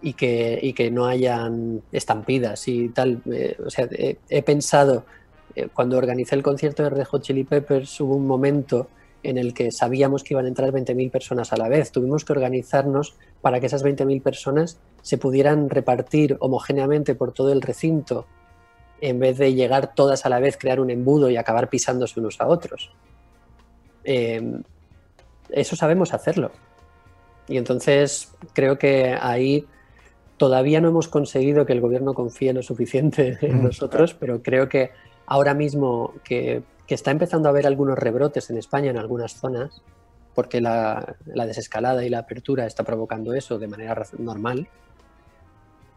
y 0.03 0.13
que, 0.13 0.73
que 0.77 0.91
no 0.91 1.07
hayan 1.07 1.83
estampidas 1.93 2.69
y 2.69 2.89
tal. 2.91 3.23
Eh, 3.31 3.57
o 3.65 3.71
sea, 3.71 3.89
he 3.91 4.43
pensado 4.43 5.05
eh, 5.55 5.69
cuando 5.73 5.99
organicé 5.99 6.35
el 6.35 6.43
concierto 6.43 6.83
de 6.83 6.91
Red 6.91 7.05
Hot 7.07 7.23
Chili 7.23 7.45
Peppers 7.45 8.01
hubo 8.01 8.17
un 8.17 8.27
momento 8.27 8.88
en 9.23 9.38
el 9.38 9.55
que 9.55 9.71
sabíamos 9.71 10.25
que 10.25 10.35
iban 10.35 10.47
a 10.47 10.49
entrar 10.49 10.73
20.000 10.73 11.11
personas 11.11 11.53
a 11.53 11.57
la 11.57 11.69
vez. 11.69 11.93
Tuvimos 11.93 12.25
que 12.25 12.33
organizarnos 12.33 13.15
para 13.41 13.61
que 13.61 13.67
esas 13.67 13.85
20.000 13.85 14.23
personas 14.23 14.79
se 15.01 15.19
pudieran 15.19 15.71
repartir 15.71 16.37
homogéneamente 16.41 17.15
por 17.15 17.33
todo 17.33 17.53
el 17.53 17.62
recinto, 17.62 18.27
en 19.01 19.19
vez 19.19 19.38
de 19.38 19.55
llegar 19.55 19.95
todas 19.95 20.27
a 20.27 20.29
la 20.29 20.41
vez, 20.41 20.57
crear 20.57 20.81
un 20.81 20.91
embudo 20.91 21.31
y 21.31 21.37
acabar 21.37 21.69
pisándose 21.69 22.19
unos 22.19 22.41
a 22.41 22.49
otros. 22.49 22.91
Em, 24.05 24.62
eso 25.51 25.77
sabemos 25.77 26.12
hacerlo. 26.15 26.51
Y 27.49 27.57
entonces 27.59 28.33
creo 28.55 28.79
que 28.79 29.17
ahí 29.21 29.67
todavía 30.42 30.81
no 30.81 30.88
hemos 30.88 31.07
conseguido 31.07 31.64
que 31.66 31.72
el 31.72 31.81
gobierno 31.81 32.14
confíe 32.14 32.52
lo 32.52 32.64
suficiente 32.64 33.38
en 33.42 33.61
mm. 33.61 33.62
nosotros, 33.62 34.12
pero 34.14 34.42
creo 34.42 34.68
que 34.68 34.90
ahora 35.24 35.55
mismo 35.55 36.14
que, 36.24 36.64
está 36.88 37.12
empezando 37.12 37.48
a 37.48 37.50
haber 37.50 37.64
algunos 37.64 37.96
rebrotes 37.96 38.50
en 38.50 38.59
España 38.59 38.90
en 38.90 38.98
algunas 38.98 39.35
zonas, 39.35 39.83
porque 40.35 40.61
la, 40.61 41.14
desescalada 41.24 42.05
y 42.05 42.09
la 42.11 42.18
apertura 42.18 42.66
está 42.66 42.83
provocando 42.83 43.35
eso 43.35 43.57
de 43.57 43.68
manera 43.68 44.05
normal, 44.18 44.66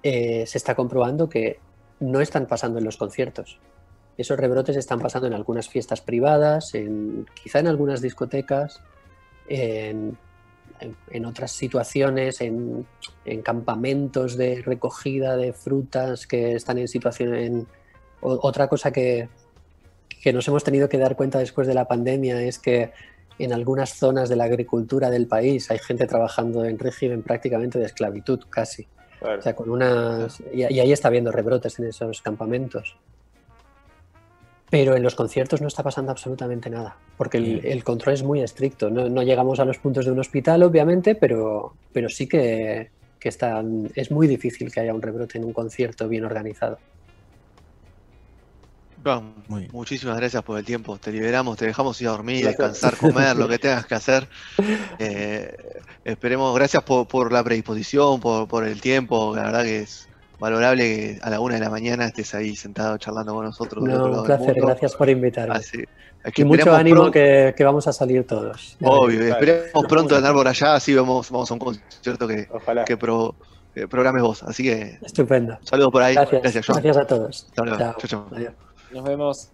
eh, 0.04 0.46
se 0.46 0.60
está 0.60 0.76
comprobando 0.76 1.28
que 1.28 1.58
no 2.00 2.22
están 2.22 2.46
pasando 2.46 2.78
en 2.78 2.86
los 2.86 2.98
conciertos. 2.98 3.58
Esos 4.16 4.38
rebrotes 4.38 4.78
están 4.78 5.00
pasando 5.00 5.28
en 5.28 5.34
algunas 5.34 5.70
fiestas 5.70 6.02
privadas, 6.02 6.76
en, 6.76 7.26
quizá 7.34 7.58
en 7.60 7.68
algunas 7.68 8.00
discotecas, 8.00 8.80
en, 9.50 10.20
otras 11.26 11.52
situaciones, 11.52 12.42
en, 12.42 12.86
campamentos 13.44 14.38
de 14.38 14.62
recogida 14.62 15.36
de 15.36 15.54
frutas 15.54 16.28
que 16.28 16.54
están 16.54 16.78
en 16.78 16.88
situación 16.88 17.68
otra 18.22 18.68
cosa 18.68 18.92
que, 18.92 19.30
nos 20.34 20.48
hemos 20.48 20.64
tenido 20.64 20.90
que 20.90 20.98
dar 20.98 21.16
cuenta 21.16 21.38
después 21.38 21.68
de 21.68 21.76
la 21.76 21.88
pandemia 21.88 22.42
es 22.42 22.58
que 22.58 22.92
en 23.38 23.54
algunas 23.54 23.94
zonas 23.94 24.30
de 24.30 24.36
la 24.36 24.46
agricultura 24.46 25.10
del 25.10 25.28
país 25.28 25.70
hay 25.70 25.78
gente 25.78 26.08
trabajando 26.08 26.66
en 26.66 26.80
régimen 26.80 27.22
prácticamente 27.22 27.78
de 27.78 27.86
esclavitud, 27.86 28.40
casi. 28.50 28.88
O 29.22 29.42
sea, 29.42 29.56
con 29.56 29.70
unas... 29.70 30.42
Y, 30.54 30.64
ahí 30.64 30.92
está 30.92 31.10
habiendo 31.10 31.32
rebrotes 31.32 31.78
en 31.80 31.86
esos 31.86 32.22
campamentos. 32.22 32.98
Pero 34.76 34.94
en 34.98 35.04
los 35.04 35.16
conciertos 35.16 35.62
no 35.62 35.70
está 35.70 35.84
pasando 35.84 36.12
absolutamente 36.12 36.70
nada, 36.70 36.98
porque 37.16 37.38
el, 37.38 37.84
control 37.86 38.14
es 38.14 38.24
muy 38.24 38.42
estricto. 38.42 38.90
No, 38.90 39.24
llegamos 39.24 39.62
a 39.62 39.64
los 39.64 39.78
puntos 39.78 40.04
de 40.04 40.12
un 40.12 40.20
hospital, 40.20 40.64
obviamente, 40.64 41.16
pero, 41.16 41.76
pero 41.94 42.10
sí 42.10 42.28
que, 42.28 42.92
que 43.18 43.30
es 43.96 44.12
muy 44.12 44.28
difícil 44.28 44.74
que 44.74 44.82
haya 44.82 44.94
un 44.94 45.02
rebrote 45.02 45.38
en 45.38 45.46
un 45.46 45.54
concierto 45.54 46.10
bien 46.10 46.26
organizado. 46.26 46.78
Bien. 49.02 49.70
muchísimas 49.72 50.18
gracias 50.18 50.44
por 50.44 50.60
el 50.60 50.66
tiempo. 50.66 50.98
Te 50.98 51.14
liberamos, 51.14 51.56
te 51.56 51.68
dejamos 51.68 52.02
ir 52.02 52.10
a 52.10 52.12
dormir, 52.12 52.46
descansar, 52.46 52.98
comer, 52.98 53.38
lo 53.38 53.48
que 53.48 53.58
tengas 53.60 53.86
que 53.86 53.96
hacer. 53.96 54.28
Eh, 55.00 55.56
esperemos, 56.04 56.54
gracias 56.54 56.84
por, 56.84 57.08
por 57.08 57.32
la 57.32 57.42
predisposición, 57.46 58.20
por, 58.20 58.46
por 58.50 58.66
el 58.66 58.82
tiempo. 58.82 59.34
La 59.38 59.44
verdad 59.44 59.64
que 59.64 59.80
es 59.80 60.10
valorable 60.40 60.84
que 60.84 61.20
a 61.22 61.30
la 61.30 61.40
una 61.40 61.56
de 61.56 61.62
la 61.62 61.70
mañana 61.70 62.06
estés 62.06 62.34
ahí 62.36 62.56
sentado 62.56 62.98
charlando 62.98 63.34
con 63.34 63.46
nosotros. 63.46 63.84
No, 63.84 64.04
otro 64.06 64.20
un 64.22 64.26
placer, 64.26 64.56
gracias 64.56 64.96
por 64.96 65.10
invitarme. 65.10 65.56
Así, 65.56 65.84
es 66.24 66.34
que 66.34 66.42
Y 66.42 66.46
mucho 66.46 66.74
ánimo 66.74 67.12
que, 67.12 67.54
que 67.56 67.64
vamos 67.64 67.88
a 67.88 67.94
salir 67.94 68.26
todos. 68.26 68.78
Obvio, 68.82 69.22
esperemos 69.28 69.86
pronto 69.88 70.16
andar 70.16 70.34
por 70.34 70.48
allá, 70.48 70.76
así 70.76 70.94
vamos, 70.96 71.30
vamos 71.32 71.50
a 71.52 71.54
un 71.54 71.60
concierto 71.60 72.28
que, 72.28 72.48
Ojalá. 72.52 72.86
que 72.86 72.98
pro- 72.98 73.36
que 73.74 73.88
programes 73.88 74.24
vos. 74.24 74.42
Así 74.44 74.64
que 74.64 74.98
Estupendo. 75.02 75.58
saludos 75.64 75.92
por 75.92 76.02
ahí. 76.02 76.16
Gracias. 76.16 76.42
Gracias, 76.42 76.66
John. 76.66 76.76
Gracias 76.82 76.98
a 76.98 77.08
todos. 77.08 77.46
Hasta 77.50 77.62
luego. 77.64 77.78
Chao. 77.78 77.94
Chau, 78.00 78.08
chau. 78.10 78.26
Adiós. 78.36 78.54
Nos 78.92 79.04
vemos. 79.04 79.50